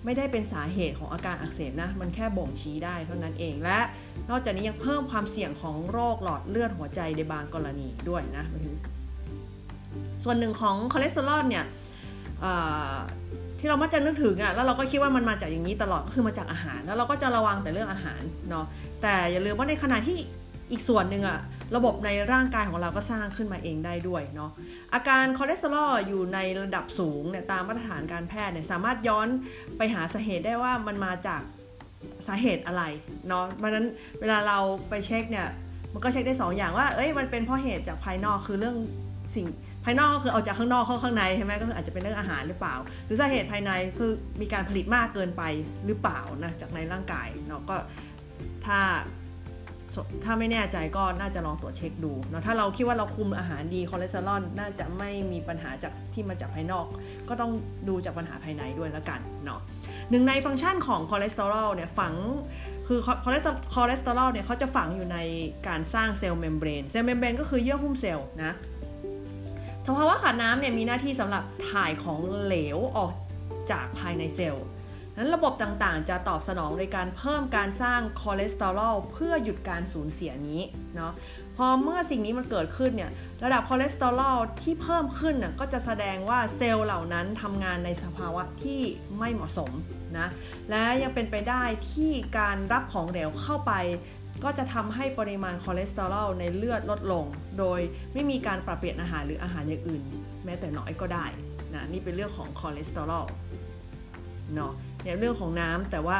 [0.05, 3.79] ไม่ได้เป็นสาเหตุของอาการอักเสบนะ มันแค่บ่งชี้ได้เท่านั้นเองและ
[4.31, 8.45] นอกจากนี้ยังเพิ่มความเสี่ยงของโรคหลอดเลือดหัวใจในบางกรณีด้วยนะ
[10.25, 11.65] ส่วนหนึ่งของคอเลสเตอรอลเนี่ย
[13.59, 18.67] ที่เรามักจะนึกถึงอะ่ะแล้วเราก็คิดว่ามันมาจากอย่างนี้ตลอดก็คือมาจากอาหาร แล้วเราก็จะระวังแต่เรื่องอาหารเนาะ
[19.03, 20.19] แต่อย่าลืมว่าในขณะที่
[20.73, 21.39] อีกส่วนหนึ่งอะ
[21.77, 24.51] ระบบในร่างกายของเราก็สร้างขึ้นมาเองได้ด้วยเนาะ
[24.95, 29.29] อาการคอเลสเตอรอลอยู่ในระดับสูงเนี่ยตามมาตรฐานการแพทย์เนี่ยสามารถย้อน
[29.77, 31.43] ไปหาสาเหตุได้ว่ามันมาจาก
[32.27, 32.83] สาเหตุอะไร
[33.29, 33.87] เนาะเพราะนั้น
[34.21, 34.59] เวลาเรา
[34.89, 35.49] ไปเช็คเนี่ย
[35.93, 38.77] มันก็เช็คได้ 2ออย่างว่าเอ้ยมันเป็นเพราะเหตุจากภายนอกคือเรื่อง
[39.35, 39.47] สิ่ง
[39.85, 42.75] ภายนอกก็คือเอาจากข้างนอกเข้าข้างในใช่ไหมก็คืออาจจะเป็นเรื่องอาหารหรือเปล่า
[43.07, 44.11] หรือสาเหตุภายในคือ
[44.41, 45.43] มีการผลิตมากเกินไป
[45.87, 47.77] หรือเปล่านะจากในร่างกายเนาะก็
[48.67, 48.81] ถ้า
[50.25, 56.87] ถ้าไม่แน่ใจก็น่าจะลองตรวจเช็คดูเนาะถ้าเราคิดว่าเราคุมอาหารดีคอเลสเตอรอลน่าจะไม่มีปัญหาจากที่มาจากภายนอก
[57.29, 57.53] ก็ต้อง
[57.89, 59.61] ดูจากปัญหาภายในด้วยแล้วกันเนาะ
[60.11, 62.15] หนึ่งในฟังก์ชันของคอเลสเตอรอลเนี่ยฝัง
[62.87, 63.37] คือคอเล
[63.99, 65.19] สเตอรอลเนี่ยเขาจะฝังอยู่ใน
[65.69, 68.53] การสร้าง cell membrane cell membrane ก็คือเยื่อหุ้มเซลล์นะ
[69.87, 73.13] สภาวะขาดน้ำเนี่ยมีหน้าที่สำหรับถ่ายของเหลวออก
[73.71, 74.67] จากภายในเซลล์
[75.17, 80.63] นั้นระบบต่างๆ จะตอบสนองในการเพิ่มการสร้างคอเลสเตอรอลเพื่อหยุดการสูญเสียนี้
[80.97, 81.13] เนาะ
[81.57, 83.11] พอเมื่อสิ่งนี้มันเกิดขึ้นเนี่ย
[83.45, 88.83] ระดับคอเลสเตอรอลที่เพิ่มขึ้นน่ะก็จะแสดงว่าเซลล์เหล่านั้นทำงานในสภาวะที่
[89.19, 89.71] ไม่เหมาะสม
[90.19, 90.29] นะ
[90.71, 93.73] และยังเป็นไปได้ที่การรับของเหลวเข้าไป
[94.43, 97.25] ก็จะทำให้ปริมาณคอเลสเตอรอลในเลือดลดลง
[97.59, 97.81] โดย
[98.15, 100.03] ไม่มีการปรับเปลี่ยนอาหารหรืออาหารอย่างอื่น
[100.45, 101.27] แม้แต่น้อยก็ได้
[101.75, 103.25] นะนี่เป็นเรื่องของคอเลสเตอรอล
[104.55, 106.19] เนาะเนี่ยเรื่องของน้ำแต่ว่า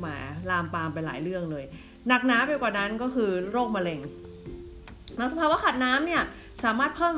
[0.00, 0.16] มา
[0.50, 1.64] ลามปามไปหลายเรื่องเลย
[2.08, 4.00] หนักหนาไปกว่านั้นก็คือโรคมะเร็ง
[5.18, 6.22] มาสภาวะขาดน้ำเนี่ย
[6.64, 7.16] สามารถเพิ่ม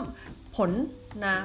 [0.57, 0.71] ผล
[1.27, 1.37] นะ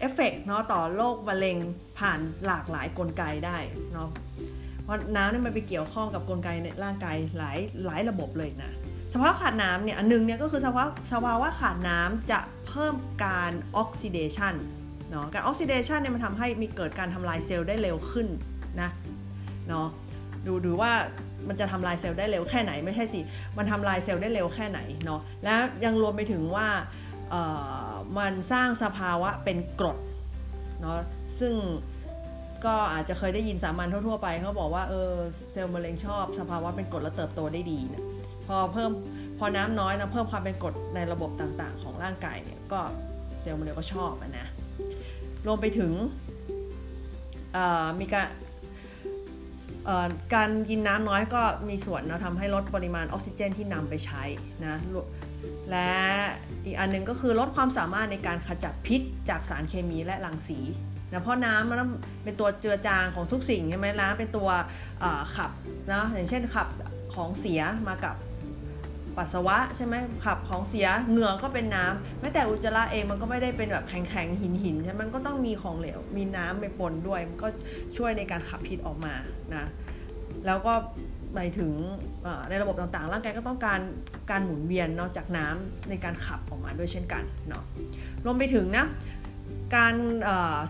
[0.00, 1.56] เอฟเฟกเนาะต่อโรคมะเร็ง
[1.98, 3.58] ผ่านหลากหลายกลไกได้
[3.92, 4.08] เนาะ
[4.90, 8.70] เพราะน้ำเนี่ยมันไปเกี่ยวข้องกับกลไกในร่างกายหลายหลายระบบเลยนะ
[9.12, 14.54] สภาวะขาดน้ำเนี่ยอันนึงเนี่ยก็คือสภาวะสภาวะขาดน้ำจะเพิ่มการออกซิเดชัน
[15.10, 18.26] เนาะการออกซิเดชันเนี่ยมันทำให้มีเกิดการทำลายเซลล์ได้เร็วขึ้น
[18.80, 18.90] นะ
[19.68, 19.88] เนาะ
[20.46, 20.92] ดูดูว่า
[21.48, 23.20] มันจะทำลายเซลล์ได้เร็วแค่ไหนไม่ใช่สิ
[23.58, 26.68] มันทำลายเซลล์ได้เร็วแค่ไหนเนาะและยังรวมไปถึงว่า
[28.18, 29.98] มันสร้างสภาวะเป็นกรด
[30.80, 30.98] เนาะ
[31.40, 31.54] ซึ่ง
[32.66, 35.12] ก็อาจจะเคยได้ยินสามัญทั่วๆไปเขาบอกว่าเออ
[35.52, 38.04] เซลล์มะเร็งชอบสภาวะเป็นกรดแล้วเติบโตได้ดีนะ
[38.46, 38.90] พอเพิ่ม
[39.38, 42.80] พอน้ำน้อยนะเพิ่มความเป็นกรดในระบบต่างๆ ของร่างกายเนี่ยก็
[43.40, 44.46] เซลล์มะเร็งก็ชอบนะ
[45.46, 45.92] รวมไปถึง
[48.00, 48.28] มีการ
[50.34, 54.22] การกินน้ำน้อยก็มีส่วนนะทำให้ลดปริมาณออกซิเจนที่นำไปใช้
[54.66, 54.76] นะ
[55.70, 55.92] และ
[56.64, 60.58] อีกอันนึงก็คือลดความสามารถในการขจัดพิษจากสารเคมีและรังสี
[61.12, 61.78] นะเพราะน้ำมัน
[62.24, 64.48] เป็นตัวเจือจางของทุกสิ่งใช่ไหมน้ำเป็นตัว
[65.36, 65.50] ขับ
[65.92, 66.68] นะอย่างเช่นขับ
[67.14, 68.16] ของเสียมากับ
[69.16, 69.94] ปัสสาวะใช่ไหม
[70.24, 77.48] ขับของเสียเหงื่อก็เป็นน้ำแม้แต่อุจจาระเองมันก็ไม่ได้เป็นแบบแข็งแข็งหินหินใช่ไหมมันก็ต้องมีของเหลวมีน้ำไปปนด้วยมันก็
[77.96, 79.14] ช่วยในการขับพิษออกมา
[79.54, 79.64] นะ
[80.46, 80.72] แล้วก็
[81.34, 81.72] หมายถึง
[82.48, 83.80] ในระบบต่างๆ ร่างกายก็ต้องการ
[84.30, 87.64] การหมุนเวียนนอกจากน้ำในการขับออกมาด้วยเช่นกันเนาะ
[88.24, 88.84] รวมไปถึงนะ
[89.76, 89.94] การ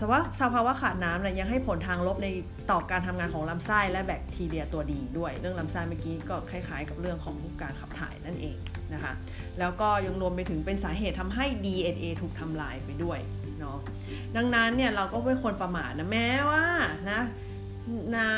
[0.01, 2.29] สภาวะสภาวะขาดน้ำเนี่ยยังให้ผลทางลบใน
[2.71, 8.57] ต่อการทำงานของลำไส้และแบคทีเรียตัวดีด้วย เรื่องลำไส้เมื่อกี้ก็คล้าย ๆ กับเรื่องของการขับถ่ายนั่นเอง
[8.95, 9.13] นะคะ
[9.59, 13.19] แล้วก็ยังรวมไปถึงเป็นสาเหตุทำให้ DNA ถูกทำลายไปด้วย
[13.61, 13.79] เนาะ
[14.37, 16.65] ดังนั้นเนี่ยเราก็ไม่ควรประมาทนะแม้ว่า
[17.11, 17.21] นะ
[18.17, 18.35] น้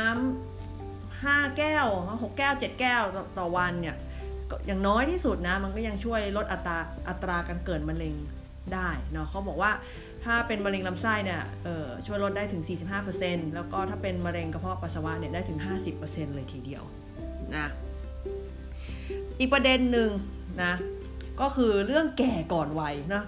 [0.59, 1.87] ำห้าแก้ว
[2.23, 3.03] หกแก้วเจ็ดแก้ว
[3.39, 3.97] ต่อวันเนี่ย
[4.67, 8.15] อย่างน้อยที่สุดนะมันก็ยังช่วยลดอัตราอัตราการเกิดมะเร็ง
[8.75, 9.73] ได้เนาะเขาบอกว่า
[10.25, 11.43] ถ้าเป็นมะเร็งลำไส้เนี่ย
[12.07, 12.63] ช่วยลดได้ถึง
[13.09, 15.59] 45%แล้วก็ถ้าเป็นมะเร็งกระเพาะปัสสาวะเนี่ยได้ถึง
[15.97, 16.83] 50%เลยทีเดียว
[17.57, 17.67] นะ
[19.39, 20.11] อีกประเด็นหนึ่ง
[20.63, 20.73] นะ
[21.41, 23.23] ก็คือเรื่องแก่ก่อนวัยนะ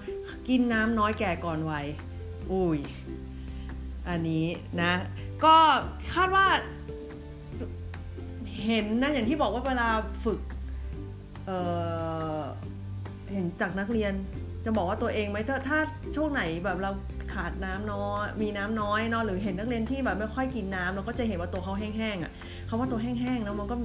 [0.48, 1.87] กินน้ำน้อยแก่ก่อนวัย
[2.50, 2.78] อุ้ย
[4.09, 4.46] อันนี้
[4.83, 4.92] นะ
[5.44, 5.57] ก็
[6.14, 6.46] คาดว่า
[8.64, 9.88] เห็นนะอย่างที่บอกว่าเวลา
[10.24, 10.40] ฝึก
[11.46, 14.12] เเห็นจากนักเรียน
[14.64, 15.78] จะบอกว่าตัวเองไหมถ้าถ้า
[16.14, 16.90] ช่วงไหนแบบเรา
[17.35, 22.33] ขาดน้ำน้อยมีน้ำน้อยเนาะหรือเห็นนักเรียนที่แบบไม่ค่อยกินน้ำเราก็จะเห็นว่าตัวเขาแห้งๆอะ
[22.68, 23.77] คำว่าตัวแห้งๆเนาะมันก็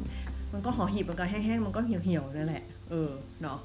[0.53, 3.11] มันก็ห่อหีบมือนกันแห้งๆมันก็เหี่ยวๆนั่นแหละเออ
[3.41, 3.59] เนาะ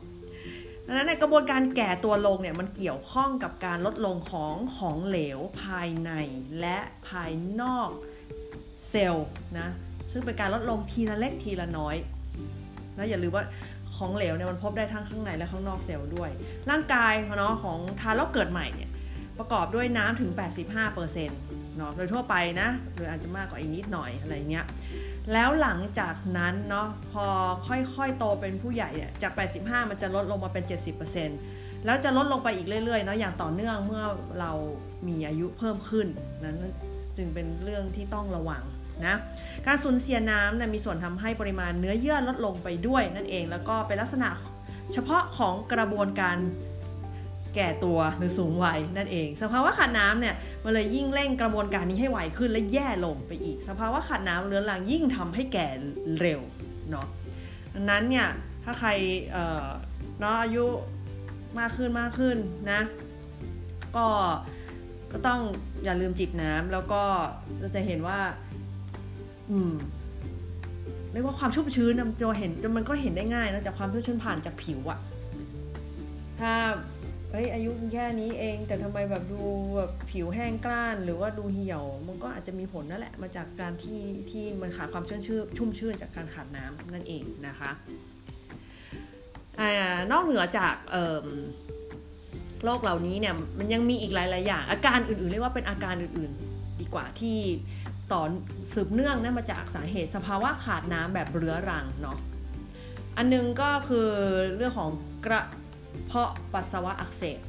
[0.87, 6.11] ดังนั้นในกระบวนการแก่ตัวลงเนี่ยมันเกี่ยวข้องกับการลดลงของของเหลวภายใน
[6.61, 7.91] และภายนอก
[8.89, 9.69] เซลล์นะ
[10.13, 11.97] ซึ่งเป็นการลดลงทีละเล็กทีละน้อย
[12.99, 13.45] นะอย่าลืมว่า
[13.97, 16.31] ของเหลวเนี่ยมันพบได้ทั้งข้างในและข้างนอกเซลล์ด้วย
[16.71, 18.91] ร่างกายเนาะของทารกเกิดใหม่เนี่ย
[19.39, 20.31] ประกอบด้วยน้ำถึง
[20.99, 21.17] 85%
[21.77, 24.65] เนาะโดยทั่วไปนะหรืออาจจะมากกว่าอีกนิดหน่อยอะไรเงี้ย
[25.33, 27.27] แล้วหลังจากนั้นเนาะพอ
[27.69, 30.65] ค่อยๆ โตเป็นผู้ใหญ่เนี่ยจาก 85 มันจะลดลงมาเป็น
[31.25, 34.05] 70%แล้วจะลดลงไปอีกเรื่อยๆเนาะอย่างต่อเนื่องเมื่อ
[34.41, 34.53] เรา
[35.09, 36.07] มีอายุเพิ่มขึ้น
[36.45, 36.59] นั้น
[37.17, 38.63] จึงเป็นเรื่องที่ต้องระวัง
[39.07, 39.17] นะ
[39.67, 44.29] การสูญเสียน้ำนะมีส่วนทำให้ปริมาณเนื้อเยื่อลดลงไปด้วยนั่นเอง แล้วก็เป็นลักษณะ
[44.93, 46.37] เฉพาะของกระบวนการ
[47.55, 55.67] แก่ตัวหรือสูงวัยนั่นเอง สภาวะขาดน้ำเนี่ยมันเลยยิ่งเร่งกระบวนการนี้ให้ไวขึ้นและแย่ลงไปอีก สภาวะขาดน้ำเรื้อรังยิ่งทำให้แก่
[56.21, 56.41] เร็ว
[56.91, 57.07] เนาะ
[57.75, 58.29] ดังนั้นเนี่ย
[58.65, 58.91] ถ้าใคร
[60.21, 60.65] เนาะอายุ
[61.59, 62.37] มากขึ้นมากขึ้น
[62.71, 62.81] นะ
[63.97, 64.07] ก็
[65.13, 65.41] ก็ต้อง
[65.85, 67.03] อย่าลืมจิบน้ำแล้วก็
[67.61, 68.21] เราจะเห็นว่า
[69.51, 69.75] อืม
[71.13, 74.99] เรียกว่าความชุ่มชื้นจะเห็นมันก็เห็นได้ง่ายนะจากความชุ่มชื้นผ่านจากผิวอะ
[76.41, 76.53] ถ้า
[77.31, 79.43] เฮ้ยอายุแค่นี้เอง แต่ทำไมแบบดู
[79.77, 87.71] แบบผิวแห้งกล้าน หรือว่าดูเหี่ยว มันก็อาจจะมีผลนั่นแหละมาจากการที่ที่มันขาดความชุ่มชื้นชุ่มชื้นจากการขาดน้ำนั่นเองนะคะ
[89.61, 89.63] อ
[90.13, 90.75] นอกเหนือจาก
[92.65, 97.39] โรคเหล่านี้เนี่ยมันยังมีอีกหลาย ๆ อย่าง อาการอื่น ๆ เรียกว่าเป็นอาการอื่น ๆ ดีกว่าที่
[98.13, 98.23] ต่อ
[98.75, 102.19] สืบเนื่องนั่นมาจากสาเหตุสภาวะขาดน้ำแบบเรื้อรังเนาะ
[103.17, 104.09] อันนึงก็คือ
[104.57, 104.91] เรื่องของ
[105.27, 105.43] กระ
[106.07, 107.41] เพาะปัสสาวะอักเสบ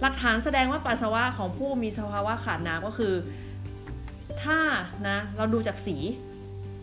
[0.00, 3.14] หลักฐานแสดงว่าปัสสาวะของผู้มีสภาวะขาดน้ำก็คือ
[4.42, 4.58] ถ้า
[5.08, 5.96] นะเราดูจากสี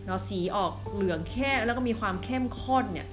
[0.06, 3.08] เนาะสีออกเหลืองแค่แล้วก็มีความเข้มข้นเนี่ย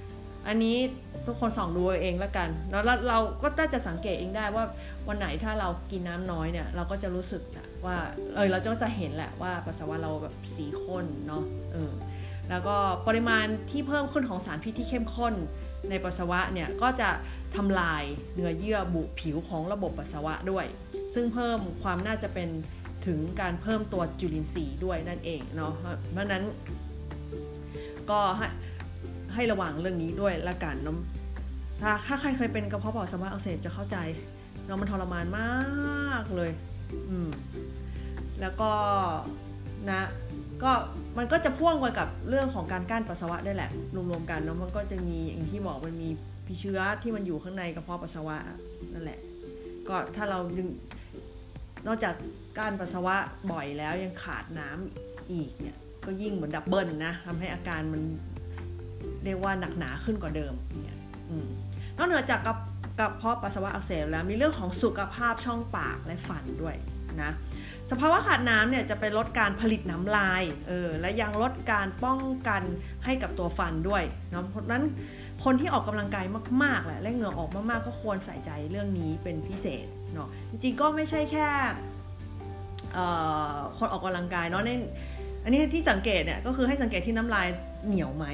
[0.47, 0.77] อันนี้
[1.25, 4.63] ทุกคนส่องดูเองแล้วกันแล้วเราก็น่าจะสังเกตเองได้ว่า
[5.07, 7.97] วันไหนถ้าเรากินน้ำน้อยเนี่ยเราก็จะรู้สึกนะ ว่า
[8.35, 11.43] เออเราก็จะเห็นแหละว่าปัสสาวะเราแบบสีข้นเนาะ
[11.73, 11.91] เออ
[12.49, 12.75] แล้วก็
[13.07, 15.33] ปริมาณที่เพิ่มขึ้นของสารพิษที่เข้มข้น
[15.89, 17.09] ในปัสสาวะเนี่ยก็จะ
[17.55, 18.03] ทำลาย
[18.35, 20.65] เนื้อเยื่อบุผิวของระบบปัสสาวะด้วย
[21.13, 22.49] ซึ่งเพิ่มความน่าจะเป็น
[23.07, 25.73] ถึงการเพิ่มตัวจุลินทรีย์ด้วยนั่นเองเนาะ
[26.11, 26.43] เพราะนั้น
[28.09, 28.47] ก็ให้
[29.33, 30.97] ให้ระวังเรื่องนี้ด้วยละกันเนาะ
[31.81, 33.97] ถ้าถ้าใครเคยเป็นกระเพาะปัสสาวะอักเสบจะเข้าใจ
[34.65, 36.51] เนาะมันทรมานมากเลย
[37.09, 37.29] อืม
[38.41, 38.71] แล้วก็
[39.89, 40.01] นะ
[40.63, 40.71] ก็
[41.17, 43.71] มันก็จะพ่วงไปกับเรื่องของการกั้นปัสสาวะได้แหละ
[44.11, 46.09] รวมๆกันเนาะมันก็จะมีอย่างที่บอกมันมี
[46.47, 48.37] พิเชื้อที่มันอยู่ข้างในกระเพาะปัสสาวะ
[48.93, 49.19] นั่นแหละ
[49.87, 50.67] ก็ถ้าเราดึง
[51.87, 52.13] นอกจาก
[52.57, 53.15] กั้นปัสสาวะ
[53.51, 58.01] บ่อยแล้วยังขาดน้ำอีกเนี่ยก็ยิ่งเหมือนดับเบิลนะทำให้อาการมัน
[59.23, 60.53] เรียกว่าหนักหนาขึ้นกว่าเดิม
[60.83, 60.99] เนี่ย
[61.97, 62.49] นอกเหนือจากก
[63.01, 66.75] ระเพาะปัสสาวะอักเสบแล้วมีเรื่องของสุขภาพช่องปากและฟันด้วย
[67.21, 67.31] นะ
[67.91, 72.61] สภาวะขาดน้ำเนี่ยจะไปลดการผลิตน้ำลายเออและยังลดการป้องกัน
[73.05, 74.83] ให้กับตัวฟันด้วยเนาะเพราะนั้น
[75.43, 76.25] คนที่ออกกำลังกาย
[76.63, 81.47] มากๆแหละและเหงื่อออกมากๆ ก็ควรใส่ใจเรื่องนี้เป็นพิเศษเนาะจริงๆก็ไม่ใช่แค่
[83.77, 84.69] คนออกกำลังกายเนาะใน
[85.43, 87.47] อันนี้ที่สังเกตเนี่ยก็คือให้สังเกตที่น้ำลาย
[87.87, 88.25] เหนียวไหม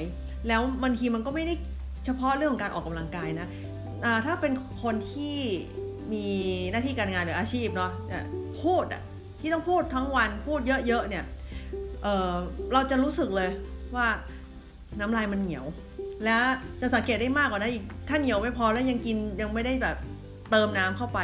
[0.48, 1.54] แล้วบางทีมันก็ไม่ได้
[2.06, 3.48] เฉพาะเรื่องของการออกกำลังกายนะ
[4.26, 5.38] ถ้าเป็นคนที่
[6.14, 6.26] มี
[6.72, 7.92] หน้าที่การงานหรืออาชีพเนาะ
[8.64, 9.02] พูดอะ
[9.40, 11.24] ที่ต้องพูดทั้งวันพูดเยอะๆเนี่ย
[12.04, 13.50] เเราจะรู้สึกเลย
[13.96, 14.08] ว่า
[15.00, 15.66] น้ำลายมันเหนียว
[16.26, 16.44] แล้ว
[16.82, 19.98] จะสังเกตได้มากกว่านั้นอีกถ้าเหนียวไม่พอแล้วยังกินยังไม่ได้แบบ
[20.52, 21.20] เติมน้ำเข้าไป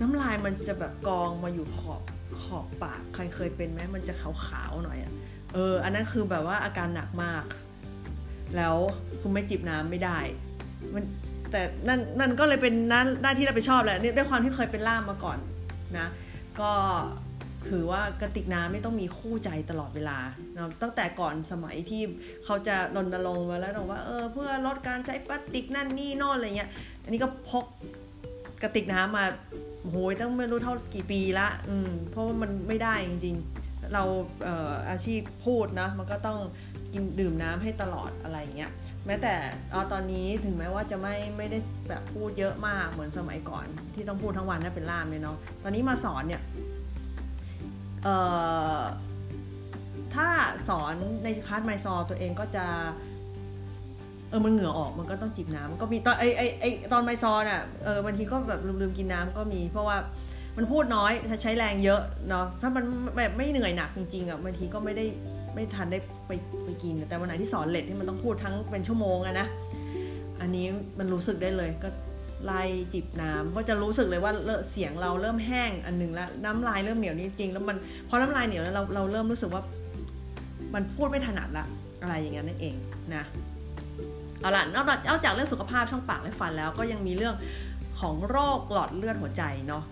[0.00, 2.02] น้ำลายมันจะแบบกองมาอยู่ขอบ
[2.42, 5.12] ขอบปากใครเคยเป็นไหมมันจะขาวๆหน่อยอะ
[5.52, 7.44] เอออันนั้นคือแบบว่าอาการหนักมาก
[8.56, 8.76] แล้ว
[9.20, 10.18] คุณไม่จิบน้ำไม่ได้
[10.94, 11.04] มัน
[11.52, 15.38] แต่นั่นนั่นก็เลยเป็นหน้าหน้าที่เราไปชอบแหละด้วยความที่เคยเป็นล่ามมาก่อน
[15.98, 16.08] นะ
[16.60, 16.72] ก็
[17.68, 20.18] คือว่ากระติกน้ำไม่ต้องมีคู่ใจตลอดเวลา
[20.54, 22.02] เนาะตั้งแต่ก่อนสมัยที่
[22.44, 26.70] เขาจะรณรงค์มาแล้วว่าเออเพื่อลดการใช้พลาสติกนั่นนี่นอนอะไรเงี้ย
[27.04, 27.64] อันนี้ก็พก
[28.62, 29.24] กระติกน้ำมา
[29.90, 34.02] โหยตั้งไม่รู้เท่ากี่ปีละอืมเพราะว่ามันไม่ได้จริงๆ เรา
[34.44, 36.38] เอ่ออาชีพพูดนะมันก็ต้อง
[36.92, 38.70] กินดื่มน้ำให้ตลอดอะไรเงี้ย
[39.06, 39.34] แม้แต่
[39.72, 46.42] อตอนนี้ถึงแม้ว่าจะไม่ไม่ได้แบบพูดเยอะมากเหมือนสมัยก่อน ที่ต้องพูดทั้งวันนั่นเป็นล่ามเลยเนาะตอนนี้มาสอนเนี่ย
[48.02, 48.16] เอ่
[48.78, 48.80] อ
[50.14, 50.28] ถ้า
[50.68, 52.64] สอนในคลาสไมซอตัวเองก็จะ
[54.30, 59.96] เออมันเหงื่อออกมันก็ต้องจิบน้ำก็มีตอนไอไอไอตอนไมซอน่ะเออบางทีก็แบบลืมๆกินน้ำก็มี เพราะว่า
[60.56, 62.84] มันพูดน้อยใช้แรงเยอะเนาะถ้ามัน
[63.16, 65.04] แบบไม่เหนื่อยหนักจริงๆอะบางทีก็ไม่ได้
[65.54, 66.32] ไม่ทันได้ไป
[66.64, 69.46] ไปกิน แต่วันไหนที่สอนเลดที่มันต้องพูดทั้งเป็นชั่วโมงอะนะ
[70.40, 70.66] อันนี้
[70.98, 71.88] มันรู้สึกได้เลยก็
[72.44, 72.62] ไล่
[72.94, 74.32] จิบน้ำก็จะรู้สึกเลยว่า
[74.70, 77.76] เสียงเราเริ่มแห้งอันหนึ่งแล้วน้ำลายเริ่มเหนียวนี่จริง แล้วมัน
[78.08, 79.62] พอน้ำลายเหนียวแล้วเราเราเริ่มรู้สึกว่า
[80.74, 81.66] มันพูดไม่ถนัดละ
[82.02, 82.74] อะไรอย่างเงี้ยนั่นเอง
[83.14, 83.24] นะ
[84.40, 84.76] เอาล่ะน
[85.14, 87.34] อกจากเรื่องสุขภาพช่องปากและฟันแล้ว ก็ยังมีเรื่อง
[88.00, 89.84] ของโรคหลอดเลือดหัวใจเนาะ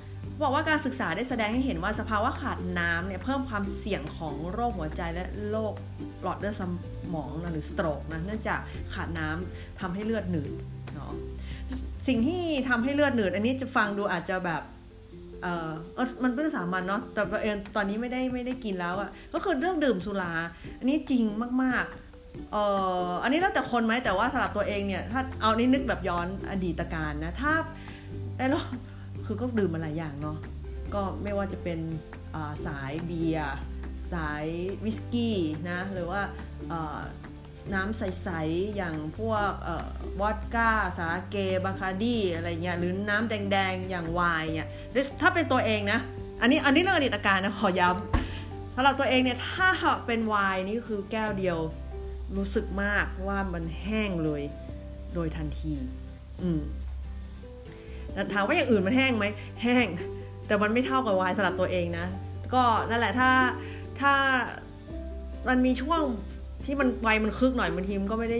[0.42, 5.72] บอกว่าการศึกษาได้แสดงให้เห็นว่าสภาวะขาดน้ำเนี่ยเพิ่มความเสี่ยงของโรคหัวใจและโรค
[6.22, 6.62] หลอดเลือดส
[7.14, 8.60] มองนะหรือสโตรกนะเนื่องจาก
[8.94, 10.52] ขาดน้ำทำให้เลือดหนืด
[10.94, 11.12] เนาะ
[12.08, 14.62] สิ่งที่ทำให้เลือดหนืด อันนี้จะฟังดูอาจจะแบบ
[15.42, 15.70] เออ
[16.24, 20.32] มันเป็นสามัญเนาะแต่เอตอนนี้ไม่ได้ไม่ได้กินแล้วอะก็คือเรื่องดื่มสุรา
[20.78, 21.22] อันนี้จริง
[21.62, 22.56] มากๆเอ
[23.06, 27.52] ออันนี้แล้วแต่คนไหมแต่ว่าสำหรับตัวเองเนี่ยถ้าเอานี่นึกแบบย้อนอดีตการนะถ้า
[28.36, 28.60] ไอ้เรา
[29.32, 30.38] คือก็ดื่มมาหลายอย่างเนาะ
[30.94, 31.80] ก็ไม่ว่าจะเป็น
[32.66, 33.56] สายเบียร์
[34.12, 34.44] สาย
[34.84, 35.38] วิสกี้
[35.70, 36.22] นะหรือว่า
[37.74, 39.52] น้ำใส ๆ อย่างพวก
[40.20, 44.68] วอดก้า สาเกบาคาดีอะไรเงี้ยหรือน้ำแดง ๆ อย่างไวน์เนี่ย
[45.20, 45.98] ถ้าเป็นตัวเองนะ
[46.40, 49.68] อันนี้อันนี้เรื่องอดีตการนะขอย้ำสำหรับตัวเองเนี่ยถ้า
[50.06, 51.58] เป็นไวน์นี่คือแก้วเดียว
[52.36, 54.42] รู้สึกมากว่ามันแห้งเลย
[55.14, 55.74] โดยทันที
[56.42, 56.60] อืม
[58.32, 59.26] ถามว่าอย่างอื่นมันแห้งไหม
[59.62, 59.86] แห้ง
[60.46, 62.06] แต่มันไม่เท่ากับวายสำหรับตัวเองนะ
[62.54, 63.30] ก็นั่นแหละถ้า
[64.00, 64.12] ถ้า
[65.48, 66.02] มันมีช่วง
[66.66, 68.38] ที่มันไวมันคึกหน่อยบางทีมันก็ไม่ได้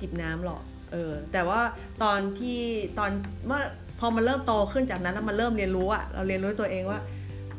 [0.00, 1.60] จิบน้ำหรอกเออแต่ว่า
[2.02, 2.60] ตอนที่
[2.98, 3.10] ตอน
[3.46, 3.62] เมื่อ
[3.98, 7.00] พอมันเริ่มโตขึ้นจากนั้นแล้วมันเริ่มเรียนรู้อะเราเรียนรู้ตัวเองว่า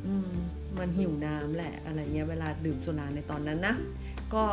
[0.06, 0.30] อืม
[0.80, 3.76] มันหิวน้ำแหละอะไรเงี้ยเวลาดื่มสุราในตอนนั้นนะ
[4.34, 4.44] ก็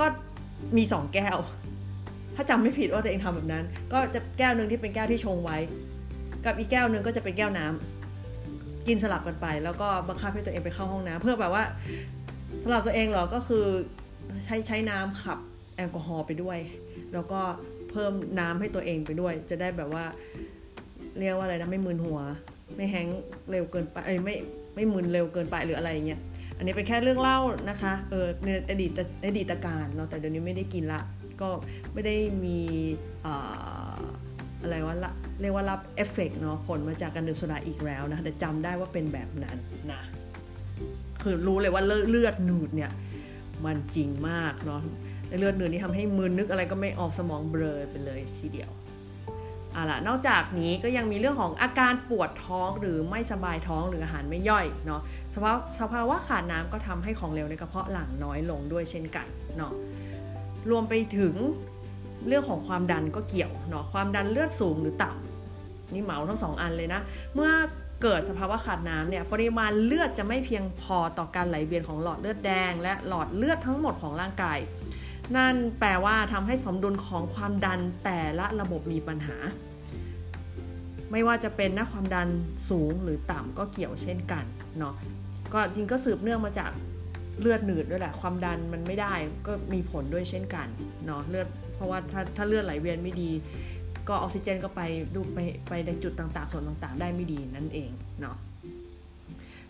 [0.00, 0.06] ก็
[0.76, 1.38] มีสองแก้ว
[2.36, 5.58] ถ้าจำไม่ผิดว่าตัวเองทำแบบนั้น ก็จะแก้วหนึ่งที่เป็นแก้วที่ชงไว้
[6.44, 11.64] กับอีกแก้วนึงก็จะเป็นแก้วน้ำกินสลับกันไป แล้วก็บังคับให้ตัวเองไปเข้าห้องน้ำเพื่อแบบว่า
[12.62, 13.66] สำหรับตัวเองเหรอก็คือ
[14.44, 15.38] ใช้ใช้น้ำขับ
[15.76, 16.58] แอลกอฮอล์ไปด้วย
[17.12, 17.40] แล้วก็
[17.90, 20.04] เพิ่มน้ำให้ตัวเองไปด้วย จะได้แบบว่า
[21.18, 22.20] เรียกว่าอะไรนะไม่มึนหัว
[22.76, 23.06] ไม่แห้ง
[23.50, 24.36] เร็วเกินไปเอ้ไม่
[24.74, 26.20] ไม่มึนเร็วเกินไปหรืออะไรเงี้ย
[26.56, 27.38] อันนี้เป็นแค่เรื่องเล่า
[27.70, 28.90] นะคะเออในอดีต
[29.26, 31.00] อดีตการเราแต่เดี๋ยวนี้ไม่ได้กินละ
[31.40, 31.48] ก็
[31.92, 32.60] ไม่ได้มี
[33.26, 33.28] อ
[34.62, 39.56] อะไรว่าละเรียกว่ารับเอฟเฟกเนาะผลมาจากการดื่มโซดาอีกแล้วนะแต่จำได้ว่าเป็นแบบนั้น
[39.92, 40.02] นะ
[41.22, 42.90] คือรู้เลยว่าเลือดหนืดเนี่ย
[43.64, 44.82] มันจริงมากเนาะ
[45.38, 48.70] เลือดหนืดนี่ทำให้มือนึกอะไรก็ไม่ออกสมองเบลอไปเลยทีเดียว
[49.76, 55.00] อะล่ะนอกจากนี้ก็ยังมีเรื่องของอาการปวดท้องหรือไม่สบายท้องหรืออาหารไม่ย่อยเนาะ
[55.34, 59.72] สภาวะสภาวะขาดน้ำก็ทำให้ของเหลวในกระเพาะหลั่งน้อยลงด้วยเช่นกันเนาะ
[60.70, 61.34] รวมไปถึง
[62.28, 67.00] เรื่องของความดันก็เกี่ยวเนาะความดันเลือดสูงหรือต่ำนี่เหมาทั้งสองอันเลยนะ
[67.34, 67.52] เมื่อ
[68.02, 74.58] เกิดสภาวะขาดน้ำเนี่ยปริมาณเลือดจะไม่เพียงพอต่อการไหลเวียนของหลอดเลือดแดง และหลอดเลือดทั้งหมดของร่างกาย
[75.36, 79.36] นั่นแปลว่าทำให้สมดุลของความดันแต่ละระบบมีปัญหา
[81.12, 82.28] ไม่ว่าจะเป็นนะความดัน
[82.70, 84.44] สูงหรือต่ำก็เกี่ยวเช่นกัน
[84.78, 84.94] เนาะ
[85.52, 86.70] ก็จริงก็สืบเนื่องมาจาก
[87.40, 89.14] เลือดหนืดด้วยแหละความดันมันไม่ได้
[89.46, 90.66] ก็มีผลด้วยเช่นกัน
[91.06, 91.48] เนาะเลือด
[91.82, 93.30] ราะว่าถ้าถ้าเลือดไหลเวียนไม่ดี
[94.08, 94.80] ก็ออกซิเจนก็ไป
[95.14, 97.90] ดูไปไปในจุดต่างๆ ส่วนต่างๆ ได้ไม่ดีนั่นเอง
[98.20, 98.36] เนาะ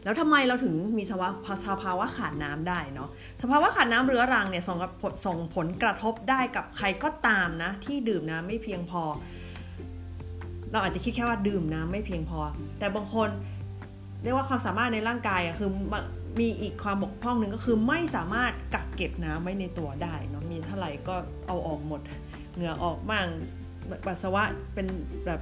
[0.05, 1.29] แล้วทำไมเราถึงมีสภาวะ
[1.67, 3.09] สภาวะขาดน้ำได้เนาะ
[3.43, 4.79] สภาวะขาดน้ำเรื้อรังเนี่ยส่ง
[5.27, 9.03] ส่งผลกระทบได้กับใครก็ตามนะ ที่ดื่มน้ำไม่เพียงพอ
[10.73, 12.41] เราอาจจะคิดแค่ว่าดื่มน้ำไม่เพียงพอ
[12.79, 13.29] แต่บางคน
[14.23, 15.71] เรียกว่าความสามารถในร่างกายอะคือ
[16.41, 21.17] มีอีกความบกพร่องหนึ่งก็คือไม่สามารถกักเก็บน้ำไว้ในตัวได้เนาะมีเท่าไหร่ก็
[21.47, 22.01] เอาออกหมด
[22.55, 23.27] เหงื่อออกมั่ง
[24.07, 24.43] ปัสสาวะ
[24.75, 24.87] เป็น
[25.27, 25.41] แบบ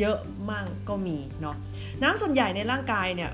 [0.00, 0.18] เยอะ
[0.50, 1.56] มั่งก็มีเนาะ
[2.02, 3.30] น้ำส่วนใหญ่ในร่างกายเนี่ย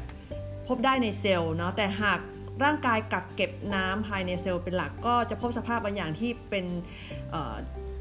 [0.66, 2.20] พบได้ในเซลล์เนาะแต่หาก
[2.64, 6.66] ร่างกายกักเก็บน้ำภายในเซลล์เป็นหลักก็จะพบสภาพบางอย่างที่เป็น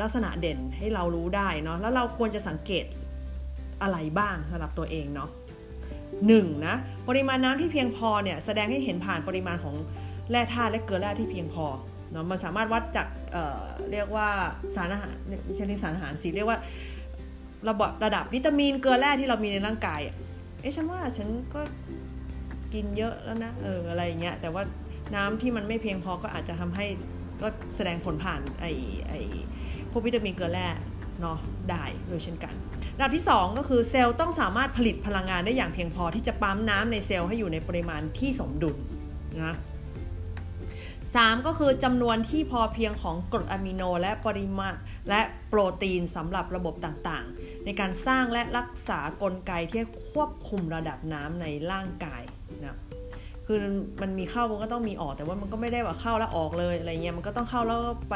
[0.02, 2.86] ลักษณะเด่นให้เรารู้ได้เนาะแล้วเราควรจะสังเกต
[3.82, 5.30] อะไรบ้างสำหรับตัวเองเนาะ
[6.20, 6.68] 1.
[6.68, 6.76] นะ
[7.08, 9.76] ปริมาณน้ำที่เพียงพอเนี่ยแสดงให้เห็นผ่านปริมาณของ
[10.32, 11.66] แร่ธาตุและเกลือแร่ที่เพียงพอ
[12.12, 14.30] เนาะมันสามารถวัดจากเเรียกว่า
[14.76, 16.58] สารอาหารไม่ใช่สารอาหารสิเรียกว่า
[17.70, 20.00] ระบบระดับวิตามินเกลือแร่ที่เรามีในร่างกาย
[20.62, 21.62] เอ๊ะฉันว่าฉันก็
[22.74, 24.64] กินเยอะแล้วนะเอออะไรเงี้ยแต่ว่า
[25.16, 26.86] น้ำที่มันไม่เพียงพอก็อาจจะทำให้
[27.42, 27.48] ก็
[27.78, 28.66] แสดงผลผ่านไอ
[29.08, 29.14] ไอ
[29.92, 30.68] พวกวิตามินเกลือแร่
[31.22, 31.38] เนาะ
[31.70, 32.54] ได้โดยเช่นกัน
[32.98, 38.78] ระดับที่ 2 ก็คือเซลล์ต้องสามารถผลิตพลังงานได้อย่างเพียงพอที่จะปั๊มน้ำในเซลล์ให้อยู่ในปริมาณที่สมดุล
[39.44, 39.56] นะ
[40.76, 44.76] 3ก็คือจำนวนที่พอเพียงของกรดอะมิโนและปริมาณ
[45.10, 52.22] และโปรตีนสำหรับระบบต่างๆ ในการสร้างและรักษากลไกที่ควบคุมระดับน้ำในร่างกาย
[52.66, 52.78] นะ
[53.48, 53.60] คือ
[54.02, 58.16] มันมีเข้ามันก็ต้องมีออก แต่ว่ามันก็ไม่ได้ว่าเข้าแล้วออกเลยอะไรเงี้ยมันก็ต้องเข้าแล้วก็ไป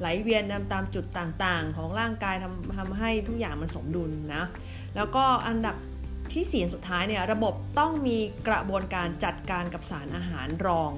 [0.00, 4.44] ไหลเวียนตามจุดต่างๆ ของร่างกายทำทำให้ทุกอย่างมันสมดุลนะ
[4.96, 5.76] แล้วก็อันดับ
[6.32, 10.90] ที่สี่สุดท้ายเนี่ยระบบต้องมีกระบวนการจัดการกับสารอาหารรอง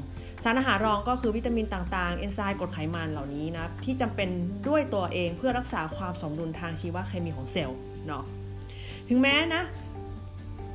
[0.45, 4.29] สารอาหารรองก็คือวิตามินต่างๆ เอนไซม์กรดไขมันเหล่านี้นะที่จำเป็น
[4.69, 8.25] ด้วยตัวเองเพื่อรักษาความสมดุลทางชีวเคมีของเซลล์เนาะ
[9.09, 9.63] ถึงแม้นะ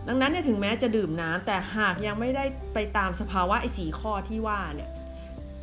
[0.08, 4.92] ดังนั้นเนี่ยถึงแม้จะดื่มน้ำแต่หากยังไม่ได้ไปตามสภาวะไอ้สีข้อที่ว่าเนี่ย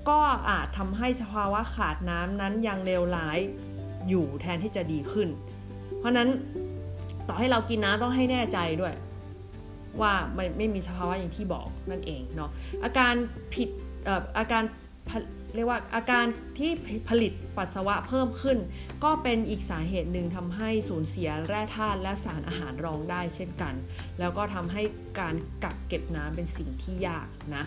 [0.09, 3.39] ก็อาจทำให้สภาวะขาดน้ำนั้นยังเลวร้าย
[4.09, 5.29] อยู่แทนที่จะดีขึ้น
[5.99, 6.29] เพราะนั้น
[7.29, 8.95] ต่อให้เรากินน้ำต้องให้แน่ใจด้วย
[10.01, 12.51] ว่าไม่ไม่มีสภาวะอย่างที่บอกนั่นเองเนาะ
[12.85, 13.15] อาการ
[13.55, 13.69] ผิด
[14.39, 14.63] อาการ
[15.55, 16.25] เรียกว่าอาการ
[16.59, 16.73] ที่
[17.09, 18.59] ผลิตปัสสาวะเพิ่มขึ้น
[19.05, 23.75] ก็เป็นอีกสาเหตุหนึ่งทำให้สูญเสียแร่ธาตุและสารอาหารรองได้เช่นกัน
[24.19, 24.83] แล้วก็ทำให้
[25.21, 25.35] การ
[25.65, 27.65] กักเก็บน้ำเป็นสิ่งที่ยากนะ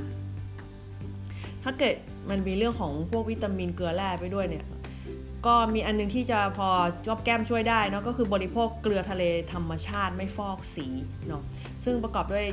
[1.63, 1.95] ถ้าเกิด
[2.29, 4.65] มันมีเรื่องของพวกวิตามินเกลือแร่ไปด้วยเนี่ย
[5.45, 6.69] ก็มีอันนึงที่จะพอ
[7.07, 10.87] จอบแก้มช่วยได้นะก็คือบริโภคเกลือทะเลธรรมชาติไม่ฟอกสี
[11.27, 11.43] เนาะ
[11.83, 12.47] ซึ่งประกอบด้วย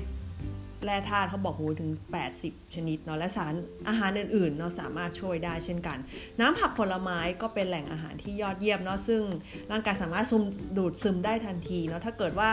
[0.85, 1.91] แร่ธาตุเขาบอกโหถึง
[2.33, 3.55] 80 ชนิดเนาะและสาร
[3.89, 5.99] อาหารอื่นๆเนาะสามารถช่วยได้เช่นกัน
[6.41, 9.23] น้ำผักผลไม้ก็เป็นแหล่งอาหารที่ยอดเยี่ยมเนาะซึ่ง
[9.71, 10.45] ร่างกายสามารถซึม
[10.77, 12.51] ดูดซึมได้ทันทีเนาะถ้าเกิดว่า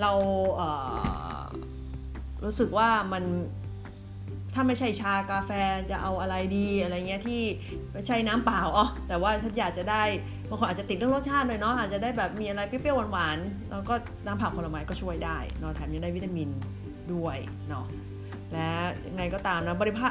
[0.00, 0.12] เรา
[0.56, 3.24] เรู้สึกว่ามัน
[4.54, 5.50] ถ้าไม่ใช่ชากาแฟ
[5.90, 7.42] จะเอาอะไรดีอะไรเงี้ยที่
[7.92, 10.02] ไม่ใช่น้ำเปล่าอ๋อแต่ว่าฉันอยากจะได้
[10.48, 13.94] บางคนอาจจะติดเรื่องรสชาติเลยเนาะอาจจะได้แบบมีอะไรเปรี้ยวๆหวานๆแล้วก็
[14.26, 16.48] น้ำผักผลไม้ก็ช่วยได้เนาะแถมยังได้วิตามิน
[17.14, 17.36] ด้วย
[17.68, 17.86] เนาะ
[18.52, 18.68] และ
[19.08, 20.08] ยังไงก็ตามนะบริภา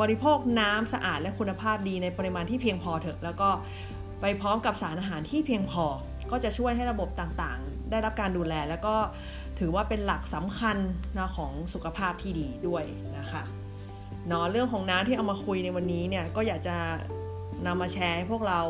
[0.00, 3.50] บริโภคน้ำสะอาดและคุณภาพดีในปริมาณที่เพียงพอเถอะแล้วก็
[4.20, 5.84] ไปพร้อมกับสารอาหารที่เพียงพอ
[6.30, 8.94] ก็จะช่วยให้ระบบต่างๆ ได้รับการดูแล แล้วก็
[9.58, 10.76] ถือว่าเป็นหลักสำคัญ
[11.18, 12.84] นะของสุขภาพที่ดีด้วย
[13.18, 13.42] นะคะ
[14.28, 16.76] เนาะเรื่องของน้ำที่เอามาคุยในวันนี้เนี่ยก็อยากจะ
[17.66, 18.60] นำมาแชร์ให้พวกเรา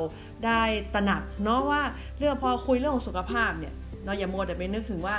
[0.46, 0.60] ได้
[0.94, 1.82] ตระหนักเนาะว่า
[2.18, 5.16] เรื่องพอคุยเรื่องของสุขภาพเนี่ยเราอย่ามัวแต่ไปนึกถึงว่า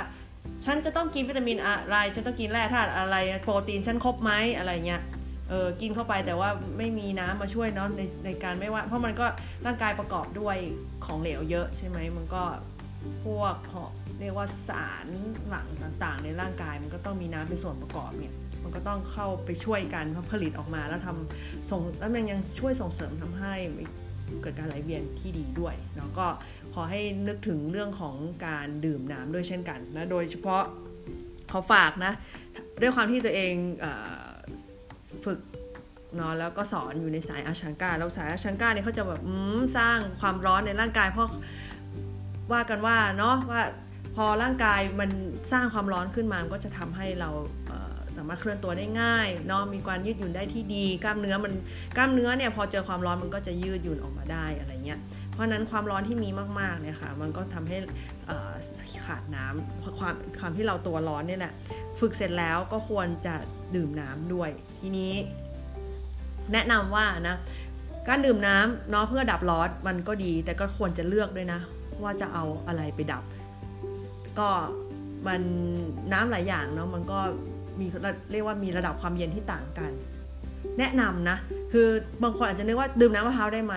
[0.64, 5.02] ฉันจะต้องกินวิตามินอะไร ฉันต้องกินแร่ธาตุอะไร โปรตีนฉันครบไหมอะไรเงี้ย
[5.48, 9.26] เออ กินเข้าไปแต่ว่าไม่มีน้ำมาช่วยเนาะในในการไม่ว่า เพราะมันก็
[9.66, 10.56] ร่างกายประกอบด้วย
[11.04, 12.42] ของเหลวเยอะใช่ไหม มันก็
[13.24, 13.56] พวก
[14.20, 15.06] เรียกว่าสาร
[15.48, 23.54] หลังต่างๆ ในร่างกายมันก็ต้องมีน้ำเป็นส่วนประกอบเนี่ย มันก็ต้องเข้าไปช่วยกันผลิตออกมาแล้วทำส่งแล้วมันยังช่วยส่งเสริมทำให้
[24.42, 26.26] เกิดการไหลเวียนที่ดีด้วยเนาะก็
[26.74, 28.16] ขอให้นึกถึงเรื่องของ
[28.46, 30.62] การดื่มน้ำด้วยเช่นกันนะโดยเฉพาะ
[31.50, 32.12] ขอฝากนะ
[32.80, 33.86] ด้วยความที่ตัวเองเอ
[35.24, 35.40] ฝึก
[36.16, 39.20] เนาะแล้วก็สอนอยู่ในสายอาชังกาแล้วสายอาชังกาเนี่ยเขาจะแบบ
[39.78, 41.28] สร้างความร้อนในร่างกายเพราะ
[42.52, 43.62] ว่ากันว่าเนาะว่า
[44.16, 45.10] พอร่างกายมัน
[45.52, 47.30] สร้างความร้อนขึ้นมาก็จะทำให้เรา
[48.20, 51.52] สามารถเคลื่อนตัวได้ง่ายเนาะมีการยืดหยุ่นได้ที่ดี กล้ามเนื้อมัน
[51.96, 54.98] กล้ามเนื้อเนี่ยพอเจอความร้อนมันก็จะยืดหยุ่นออกมาได้อะไรเงี้ย
[55.30, 56.28] เพราะนั้นความร้อนที่มี
[56.60, 57.76] มากๆเนี่ยค่ะมันก็ทำให้
[59.04, 61.52] ขาดน้ำความความที่เราตัวร้อนนี่แหละ
[62.00, 63.34] ฝึกเสร็จแล้วก็ควรจะ
[63.76, 65.12] ดื่มน้ำด้วย ทีนี้
[66.52, 67.36] แนะนำว่านะ
[68.08, 71.60] การดื่มน้ำเนาะเพื่อดับร้อนมันก็ดี แต่ก็ควรจะเลือกด้วยนะ
[72.02, 73.22] ว่าจะเอาอะไรไปดับ
[74.38, 74.48] ก็
[75.26, 75.42] มัน
[76.12, 77.20] น้ำหลายอย่างเนาะมันก็
[77.80, 77.86] มี
[78.32, 79.90] เรียกว่ามีระดับความเย็นที่ต่างกัน
[80.78, 81.36] แนะนำนะ
[81.72, 81.88] คือ
[82.22, 83.74] บางคนอาจจะนึกว่าดื่มน้ำมะพร้าวได้ไหม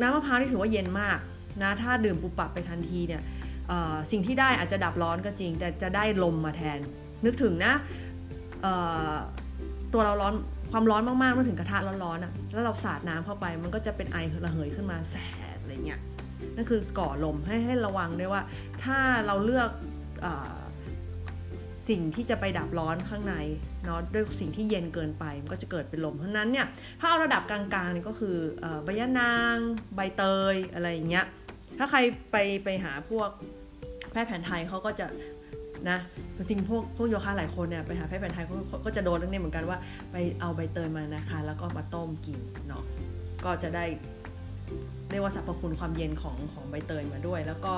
[0.00, 1.18] น้ำมะพร้าวนี่ถือว่าเย็นมาก
[1.62, 3.22] นะถ้าดื่มปุบปับไปทันทีเนี่ย
[4.10, 6.78] สิ่งที่ได้อาจจะดับร้อนก็จริง แต่จะได้ลมมาแทน
[7.24, 7.72] นึกถึงนะ
[9.92, 10.34] ตัวเราร้อน
[10.70, 15.16] ความร้อนมากๆเมื่อถึงกระทะร้อนๆอะแล้วเราสาดน้ำเข้าไปมันก็จะเป็นไอระเหยขึ้นมาแส
[15.56, 16.00] บอะไรเงี้ย
[16.56, 18.42] นั่นคือก่อลมให้ให้ระวังด้วยว่า
[18.84, 19.70] ถ้าเราเลือก
[21.88, 23.34] สิ่งที่จะไปดับร้อนข้างใน
[23.84, 26.66] เนาะด้วยสิ่งที่เย็นเกินไปมันก็จะเกิดเป็นลมเพราะนั้นเนี่ย
[27.00, 28.36] ถ้าเอาระดับกลางๆนี่ก็คือ
[28.84, 29.56] ใบยะนาง
[29.94, 30.22] ใบเต
[30.52, 31.26] ยอะไรอย่างเงี้ย
[31.78, 31.98] ถ้าใคร
[32.32, 33.30] ไปไปหาพวก
[34.12, 35.06] แพทย์แผนไทยเขาก็จะ
[35.90, 35.98] นะ
[36.36, 39.78] จริงๆพวกพวกโยคะหลายคนเนี่ยไปหาแพทย์แผนไทยเขาก็จะโดนเรื่องนี้เหมือนกันว่า
[40.12, 42.84] ไปเอาใบเตยมานะคะ แล้วก็มาต้มกินเนาะ
[43.44, 43.84] ก็จะได้
[45.10, 47.74] เรียกว่าสรรพคุณความเย็นของของใบเตยมาด้วย แล้วก็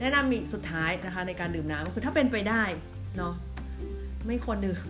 [0.00, 2.62] แนะนำอีกสุดท้ายนะคะในการดื่มน้ำคือถ้าเป็นไปได้
[3.16, 3.34] เนาะ
[4.26, 4.86] ไม่ควรดื่ม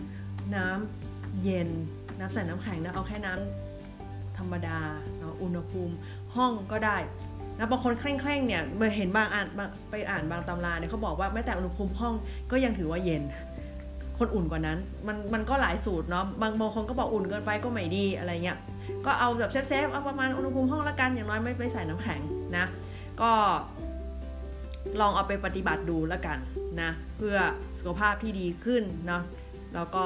[0.55, 1.69] น้ำเย็น
[2.19, 4.79] น้ำใส่น้ำแข็งนะเอาแค่น้ำธรรมดา
[5.19, 5.93] เนาะอุณหภูมิ
[6.35, 6.97] ห้องก็ได้
[7.57, 8.61] นะบางคนเคร่งๆเนี่ย
[8.95, 9.47] เห็นบางอ่าน
[9.89, 12.13] ไปอ่านบางตำราเนี่ยเขาบอกว่าแม้แต่อุณหภูมิห้อง
[12.51, 13.23] ก็ยังถือว่าเย็น
[14.17, 18.57] คนอุ่นกว่านั้นมันมันก็หลายสูตรเนาะบางบางคนก็บอกอุ่นเกินไปก็ไม่ดีอะไรเงี้ย
[19.05, 22.21] ก็เอาแบบเซฟๆเอาประมาณอุณหภูมิห้องละกันอย่างน้อยไม่ไม่ใส่น้ำแข็ง
[22.57, 22.65] นะ
[23.21, 23.31] ก็
[25.01, 26.37] ลองเอาไปปฏิบัติดูแล้วกัน
[26.81, 27.37] นะเพื่อ
[27.79, 29.23] สุขภาพที่ดีขึ้นเนาะ
[29.75, 30.05] แล้วก็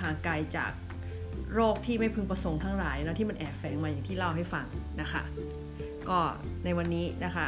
[0.00, 0.72] ห่างไกลจาก
[1.54, 4.66] โรคที่ไม่พึงประสงค์ทั้งหลายนะที่มันแอบแฝงมาอย่างที่เล่าให้ฟัง
[5.00, 5.22] นะคะ
[6.08, 6.18] ก็
[6.64, 7.46] ในวันนี้นะคะ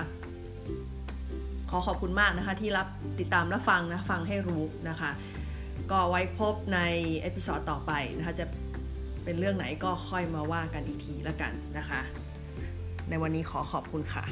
[1.70, 2.86] ขอขอบคุณมากนะคะที่รับ
[3.20, 5.11] ติดตามและฟังนะฟังให้รู้นะคะ
[5.90, 6.80] ก็ไว้พบใน
[7.20, 8.45] เอพิ o d ดต่อไปนะคะจะ
[9.24, 12.01] เป็นเรื่องไหนก็ค่อยมาว่ากันอีกทีละกันนะคะ
[13.11, 14.24] ในวันนี้ขอขอบคุณค่ะ